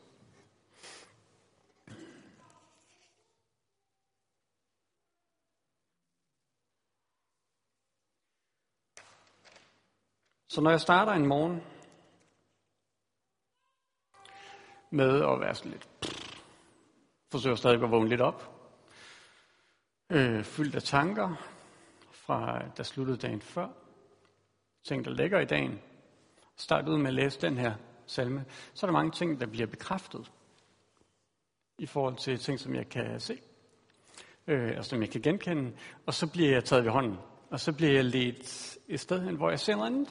Så 10.48 10.61
når 10.61 10.70
jeg 10.70 10.81
starter 10.81 11.12
en 11.12 11.27
morgen 11.27 11.62
med 14.90 15.24
at 15.24 15.40
være 15.40 15.55
sådan 15.55 15.70
lidt, 15.70 15.88
forsøger 17.31 17.57
stadig 17.57 17.83
at 17.83 17.90
vågne 17.90 18.09
lidt 18.09 18.20
op, 18.20 18.54
øh, 20.11 20.45
fyldt 20.45 20.75
af 20.75 20.83
tanker 20.83 21.35
fra, 22.11 22.62
der 22.77 22.83
sluttede 22.83 23.19
dagen 23.19 23.40
før, 23.40 23.69
ting, 24.85 25.05
der 25.05 25.11
ligger 25.11 25.40
i 25.40 25.45
dagen, 25.45 25.81
start 26.57 26.88
ud 26.88 26.99
med 26.99 27.07
at 27.07 27.14
læse 27.14 27.40
den 27.40 27.59
her 27.59 27.75
salme, 28.07 28.45
så 28.75 28.87
er 28.87 28.88
der 28.88 28.93
mange 28.93 29.11
ting, 29.11 29.40
der 29.40 29.47
bliver 29.47 29.67
bekræftet 29.67 30.33
i 31.79 31.87
forhold 31.87 32.17
til 32.17 32.38
ting, 32.38 32.61
som 32.61 32.75
jeg 32.75 32.88
kan 32.88 33.21
se, 33.21 33.40
øh, 34.47 34.75
og 34.79 34.85
som 34.85 35.01
jeg 35.01 35.11
kan 35.11 35.21
genkende, 35.21 35.73
og 36.07 36.14
så 36.14 36.33
bliver 36.33 36.51
jeg 36.51 36.64
taget 36.64 36.85
ved 36.85 36.93
hånden, 36.93 37.19
og 37.51 37.61
så 37.61 37.73
bliver 37.73 37.93
jeg 37.93 38.05
ledt 38.05 38.79
et 38.88 39.01
sted 39.01 39.25
hen, 39.25 39.37
hvor 39.37 39.51
jeg 39.51 39.61
ser 39.61 39.77
noget 39.77 39.87
andet. 39.87 40.09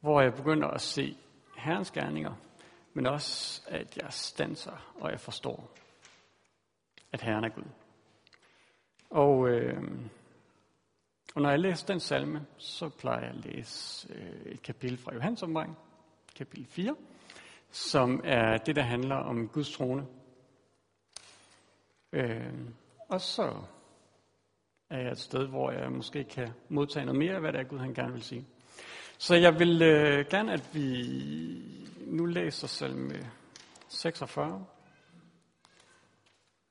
Hvor 0.00 0.20
jeg 0.20 0.34
begynder 0.34 0.68
at 0.68 0.80
se 0.80 1.16
Herrens 1.56 1.90
gerninger, 1.90 2.34
men 2.94 3.06
også 3.06 3.62
at 3.66 3.96
jeg 3.96 4.12
stanser, 4.12 4.94
og 5.00 5.10
jeg 5.10 5.20
forstår, 5.20 5.70
at 7.12 7.20
Herren 7.20 7.44
er 7.44 7.48
Gud. 7.48 7.81
Og 9.12 9.48
øh, 9.48 9.82
og 11.34 11.42
når 11.42 11.50
jeg 11.50 11.60
læser 11.60 11.86
den 11.86 12.00
salme, 12.00 12.46
så 12.58 12.88
plejer 12.88 13.20
jeg 13.20 13.28
at 13.28 13.44
læse 13.44 14.08
øh, 14.14 14.52
et 14.52 14.62
kapitel 14.62 14.98
fra 14.98 15.14
Johannes 15.14 15.42
omvang, 15.42 15.78
kapitel 16.36 16.66
4, 16.66 16.96
som 17.70 18.20
er 18.24 18.56
det, 18.56 18.76
der 18.76 18.82
handler 18.82 19.16
om 19.16 19.48
Guds 19.48 19.72
trone. 19.72 20.06
Øh, 22.12 22.52
og 23.08 23.20
så 23.20 23.54
er 24.90 24.98
jeg 24.98 25.10
et 25.12 25.18
sted, 25.18 25.46
hvor 25.46 25.70
jeg 25.70 25.92
måske 25.92 26.24
kan 26.24 26.48
modtage 26.68 27.06
noget 27.06 27.18
mere 27.18 27.34
af, 27.34 27.40
hvad 27.40 27.52
det 27.52 27.60
er, 27.60 27.64
Gud 27.64 27.78
han 27.78 27.94
gerne 27.94 28.12
vil 28.12 28.22
sige. 28.22 28.46
Så 29.18 29.34
jeg 29.34 29.58
vil 29.58 29.82
øh, 29.82 30.26
gerne, 30.30 30.52
at 30.52 30.74
vi 30.74 31.06
nu 32.06 32.24
læser 32.24 32.66
salme 32.66 33.30
46, 33.88 34.66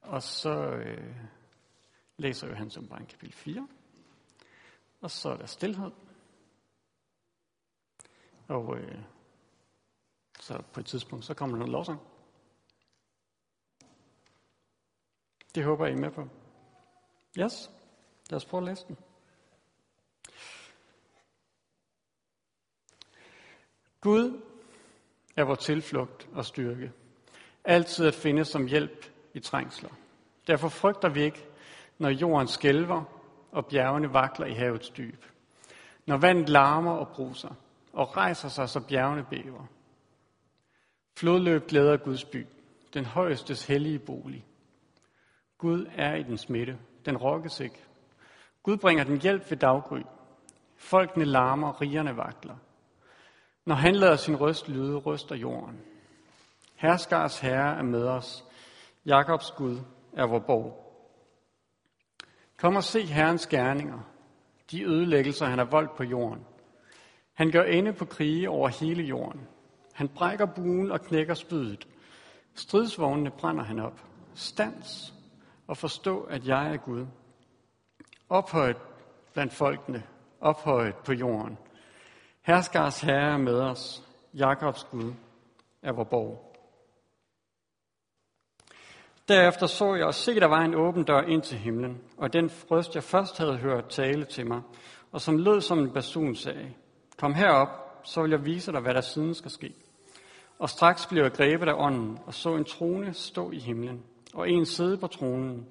og 0.02 0.24
så 0.24 0.72
øh, 0.72 1.16
læser 2.22 2.48
Johannes 2.48 2.78
omgang 2.78 3.08
kapitel 3.08 3.34
4. 3.34 3.68
Og 5.02 5.12
så 5.12 5.30
er 5.30 5.38
der 5.38 5.46
stillhed. 5.46 5.92
Og 8.48 8.78
øh, 8.78 9.02
så 10.40 10.62
på 10.74 10.80
et 10.80 10.86
tidspunkt, 10.86 11.26
så 11.26 11.34
kommer 11.34 11.56
der 11.56 11.60
noget 11.60 11.72
lovsang. 11.72 12.00
Det 15.56 15.64
håber 15.64 15.86
jeg, 15.86 15.94
I 15.94 15.98
er 15.98 16.02
med 16.02 16.12
på. 16.12 16.28
Yes, 17.40 17.72
lad 18.30 18.38
os 18.38 18.46
prøve 18.46 18.62
at 18.62 18.68
læse 18.68 18.86
den. 18.88 18.98
Gud 24.02 24.42
er 25.36 25.44
vores 25.44 25.60
tilflugt 25.60 26.30
og 26.34 26.46
styrke. 26.46 26.92
Altid 27.64 28.08
at 28.08 28.14
finde 28.14 28.46
som 28.46 28.68
hjælp 28.68 29.06
i 29.34 29.40
trængsler. 29.40 29.90
Derfor 30.48 30.70
frygter 30.70 31.10
vi 31.10 31.22
ikke, 31.22 31.51
når 32.02 32.10
jorden 32.10 32.48
skælver, 32.48 33.04
og 33.52 33.66
bjergene 33.66 34.14
vakler 34.14 34.46
i 34.46 34.54
havets 34.54 34.90
dyb. 34.90 35.26
Når 36.06 36.18
vandet 36.18 36.50
larmer 36.50 36.92
og 36.92 37.08
bruser, 37.08 37.56
og 37.94 38.18
rejser 38.18 38.50
sig, 38.50 38.70
så 38.70 38.80
bjergene 38.80 39.26
bæver. 39.30 39.66
Flodløb 41.18 41.68
glæder 41.68 41.98
Guds 41.98 42.26
by, 42.26 42.48
den 42.94 43.06
højestes 43.06 43.66
hellige 43.66 44.00
bolig. 44.00 44.46
Gud 45.58 45.86
er 45.96 46.16
i 46.16 46.24
den 46.24 46.38
smitte, 46.38 46.78
den 47.06 47.18
rokkes 47.18 47.60
ikke. 47.60 47.84
Gud 48.64 48.78
bringer 48.78 49.04
den 49.04 49.22
hjælp 49.22 49.52
ved 49.52 49.58
daggry. 49.58 50.02
Folkene 50.78 51.26
larmer, 51.26 51.82
rigerne 51.82 52.18
vakler. 52.18 52.56
Når 53.66 53.76
han 53.76 53.96
lader 53.96 54.16
sin 54.16 54.36
røst 54.36 54.70
lyde, 54.70 54.98
ryster 54.98 55.36
jorden. 55.36 55.82
Herskars 56.76 57.40
herre 57.40 57.78
er 57.78 57.84
med 57.84 58.08
os. 58.08 58.46
Jakobs 59.06 59.52
Gud 59.52 59.78
er 60.14 60.28
vor 60.28 60.40
borg. 60.40 60.91
Kom 62.62 62.76
og 62.76 62.84
se 62.84 63.06
Herrens 63.06 63.48
gerninger, 63.48 64.00
de 64.72 64.84
ødelæggelser, 64.84 65.46
han 65.46 65.58
har 65.58 65.66
voldt 65.66 65.96
på 65.96 66.04
jorden. 66.04 66.46
Han 67.34 67.52
gør 67.52 67.64
ende 67.64 67.94
på 67.94 68.06
krige 68.06 68.50
over 68.50 68.68
hele 68.68 69.04
jorden. 69.04 69.48
Han 69.94 70.08
brækker 70.08 70.46
buen 70.46 70.92
og 70.92 71.02
knækker 71.02 71.34
spydet. 71.34 71.88
Stridsvognene 72.56 73.32
brænder 73.32 73.64
han 73.64 73.80
op. 73.80 74.02
Stans 74.36 75.14
og 75.68 75.78
forstå, 75.78 76.22
at 76.22 76.48
jeg 76.48 76.74
er 76.74 76.78
Gud. 76.78 77.06
Ophøjet 78.30 78.78
blandt 79.34 79.54
folkene, 79.54 80.04
ophøjet 80.42 80.96
på 80.96 81.14
jorden. 81.14 81.58
Herskars 82.42 83.02
herre 83.02 83.34
er 83.34 83.38
med 83.38 83.60
os. 83.60 84.04
Jakobs 84.34 84.84
Gud 84.84 85.14
er 85.82 85.92
vor 85.94 86.04
borg. 86.04 86.51
Derefter 89.32 89.68
så 89.68 89.96
jeg 89.96 90.06
og 90.06 90.14
se, 90.14 90.40
der 90.40 90.46
var 90.46 90.62
en 90.62 90.76
åben 90.76 91.04
dør 91.04 91.22
ind 91.22 91.42
til 91.42 91.58
himlen, 91.58 92.02
og 92.18 92.34
den 92.34 92.52
røst, 92.72 92.96
jeg 92.96 93.04
først 93.04 93.38
havde 93.38 93.58
hørt 93.58 93.90
tale 93.90 94.26
til 94.26 94.48
mig, 94.48 94.62
og 95.12 95.22
som 95.22 95.38
lød 95.38 95.62
som 95.62 95.80
en 95.80 95.92
basun 95.94 96.36
sagde, 96.36 96.74
Kom 97.18 97.34
herop, 97.34 97.68
så 98.04 98.22
vil 98.22 98.32
jeg 98.32 98.46
vise 98.46 98.72
dig, 98.72 98.82
hvad 98.82 98.94
der 98.94 99.02
siden 99.02 99.36
skal 99.36 99.52
ske. 99.52 99.74
Og 100.60 100.70
straks 100.70 101.06
blev 101.06 101.24
jeg 101.24 101.32
grebet 101.32 101.68
af 101.68 101.74
ånden, 101.74 102.20
og 102.26 102.34
så 102.34 102.56
en 102.56 102.66
trone 102.66 103.14
stå 103.14 103.52
i 103.52 103.60
himlen, 103.60 104.04
og 104.34 104.50
en 104.50 104.66
sidde 104.66 104.98
på 104.98 105.08
tronen. 105.08 105.68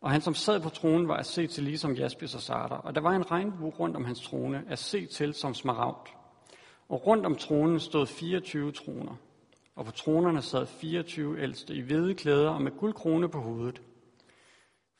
Og 0.00 0.10
han, 0.10 0.20
som 0.20 0.34
sad 0.34 0.60
på 0.60 0.68
tronen, 0.68 1.08
var 1.08 1.16
at 1.16 1.26
se 1.26 1.46
til 1.46 1.64
ligesom 1.64 1.92
Jaspis 1.92 2.34
og 2.34 2.40
Sarter, 2.40 2.76
og 2.76 2.94
der 2.94 3.00
var 3.00 3.10
en 3.10 3.30
regnbue 3.30 3.70
rundt 3.70 3.96
om 3.96 4.04
hans 4.04 4.20
trone, 4.20 4.62
at 4.68 4.78
se 4.78 5.06
til 5.06 5.34
som 5.34 5.54
smaragd. 5.54 6.08
Og 6.88 7.06
rundt 7.06 7.26
om 7.26 7.36
tronen 7.36 7.80
stod 7.80 8.06
24 8.06 8.72
troner, 8.72 9.16
og 9.76 9.84
på 9.84 9.92
tronerne 9.92 10.42
sad 10.42 10.66
24 10.66 11.40
ældste 11.40 11.74
i 11.74 11.80
hvide 11.80 12.14
klæder 12.14 12.50
og 12.50 12.62
med 12.62 12.72
guldkrone 12.72 13.28
på 13.28 13.40
hovedet. 13.40 13.82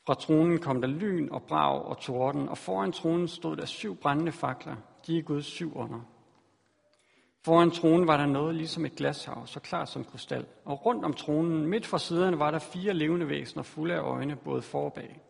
Fra 0.05 0.13
tronen 0.13 0.59
kom 0.59 0.81
der 0.81 0.87
lyn 0.87 1.29
og 1.31 1.43
brag 1.43 1.81
og 1.81 1.99
torden, 1.99 2.49
og 2.49 2.57
foran 2.57 2.91
tronen 2.91 3.27
stod 3.27 3.55
der 3.55 3.65
syv 3.65 3.95
brændende 3.95 4.31
fakler. 4.31 4.75
De 5.07 5.17
er 5.17 5.21
Guds 5.21 5.45
syv 5.45 5.77
under. 5.77 5.99
Foran 7.45 7.71
tronen 7.71 8.07
var 8.07 8.17
der 8.17 8.25
noget 8.25 8.55
ligesom 8.55 8.85
et 8.85 8.95
glashav, 8.95 9.47
så 9.47 9.59
klart 9.59 9.89
som 9.89 10.03
krystal. 10.03 10.45
Og 10.65 10.85
rundt 10.85 11.05
om 11.05 11.13
tronen, 11.13 11.65
midt 11.67 11.85
for 11.85 11.97
siderne, 11.97 12.39
var 12.39 12.51
der 12.51 12.59
fire 12.59 12.93
levende 12.93 13.29
væsener 13.29 13.63
fulde 13.63 13.93
af 13.93 13.99
øjne, 13.99 14.35
både 14.35 14.61
for 14.61 14.85
og 14.85 14.93
bag. 14.93 15.21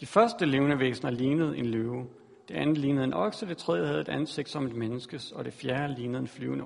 De 0.00 0.06
første 0.06 0.46
levende 0.46 0.78
væsener 0.78 1.10
lignede 1.10 1.58
en 1.58 1.66
løve. 1.66 2.06
Det 2.48 2.54
andet 2.54 2.78
lignede 2.78 3.04
en 3.04 3.14
okse, 3.14 3.46
det 3.46 3.56
tredje 3.56 3.86
havde 3.86 4.00
et 4.00 4.08
ansigt 4.08 4.48
som 4.48 4.66
et 4.66 4.74
menneskes, 4.74 5.32
og 5.32 5.44
det 5.44 5.52
fjerde 5.52 5.94
lignede 5.94 6.20
en 6.20 6.28
flyvende. 6.28 6.64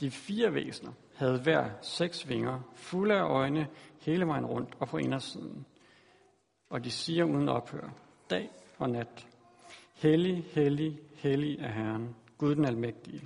De 0.00 0.10
fire 0.10 0.54
væsener 0.54 0.92
havde 1.14 1.40
hver 1.40 1.70
seks 1.82 2.28
vinger, 2.28 2.60
fulde 2.74 3.14
af 3.14 3.22
øjne, 3.22 3.68
hele 4.00 4.26
vejen 4.26 4.46
rundt 4.46 4.74
og 4.80 4.88
på 4.88 4.98
indersiden. 4.98 5.66
Og 6.70 6.84
de 6.84 6.90
siger 6.90 7.24
uden 7.24 7.48
ophør, 7.48 7.88
dag 8.30 8.50
og 8.78 8.90
nat, 8.90 9.26
Hellig, 9.94 10.44
hellig, 10.52 10.98
hellig 11.14 11.58
er 11.58 11.72
Herren, 11.72 12.16
Gud 12.38 12.54
den 12.54 12.64
almægtige. 12.64 13.22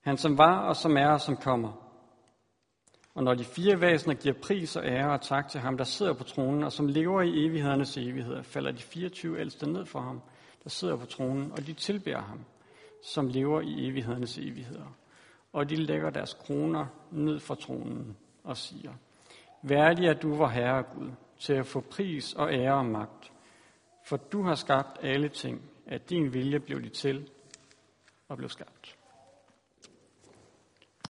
Han 0.00 0.16
som 0.16 0.38
var 0.38 0.58
og 0.58 0.76
som 0.76 0.96
er 0.96 1.08
og 1.08 1.20
som 1.20 1.36
kommer. 1.36 1.72
Og 3.14 3.24
når 3.24 3.34
de 3.34 3.44
fire 3.44 3.80
væsener 3.80 4.14
giver 4.14 4.34
pris 4.42 4.76
og 4.76 4.84
ære 4.86 5.12
og 5.12 5.20
tak 5.20 5.48
til 5.48 5.60
ham, 5.60 5.76
der 5.76 5.84
sidder 5.84 6.12
på 6.12 6.24
tronen 6.24 6.62
og 6.62 6.72
som 6.72 6.88
lever 6.88 7.22
i 7.22 7.46
evighedernes 7.46 7.96
evigheder, 7.96 8.42
falder 8.42 8.72
de 8.72 8.82
24 8.82 9.40
ældste 9.40 9.70
ned 9.70 9.86
for 9.86 10.00
ham, 10.00 10.20
der 10.64 10.70
sidder 10.70 10.96
på 10.96 11.06
tronen, 11.06 11.52
og 11.52 11.66
de 11.66 11.72
tilbærer 11.72 12.22
ham, 12.22 12.44
som 13.02 13.28
lever 13.28 13.60
i 13.60 13.88
evighedernes 13.88 14.38
evigheder 14.38 14.96
og 15.54 15.70
de 15.70 15.76
lægger 15.76 16.10
deres 16.10 16.34
kroner 16.34 16.86
ned 17.10 17.40
fra 17.40 17.54
tronen 17.54 18.16
og 18.44 18.56
siger, 18.56 18.92
Værdig 19.62 20.06
er 20.06 20.14
du, 20.14 20.34
vor 20.34 20.48
Herre 20.48 20.82
Gud, 20.82 21.10
til 21.38 21.52
at 21.52 21.66
få 21.66 21.80
pris 21.80 22.32
og 22.32 22.52
ære 22.52 22.74
og 22.74 22.86
magt, 22.86 23.32
for 24.06 24.16
du 24.16 24.42
har 24.42 24.54
skabt 24.54 24.98
alle 25.02 25.28
ting, 25.28 25.62
at 25.86 26.10
din 26.10 26.32
vilje 26.32 26.60
blev 26.60 26.82
de 26.82 26.88
til 26.88 27.30
og 28.28 28.36
blev 28.36 28.48
skabt. 28.48 28.93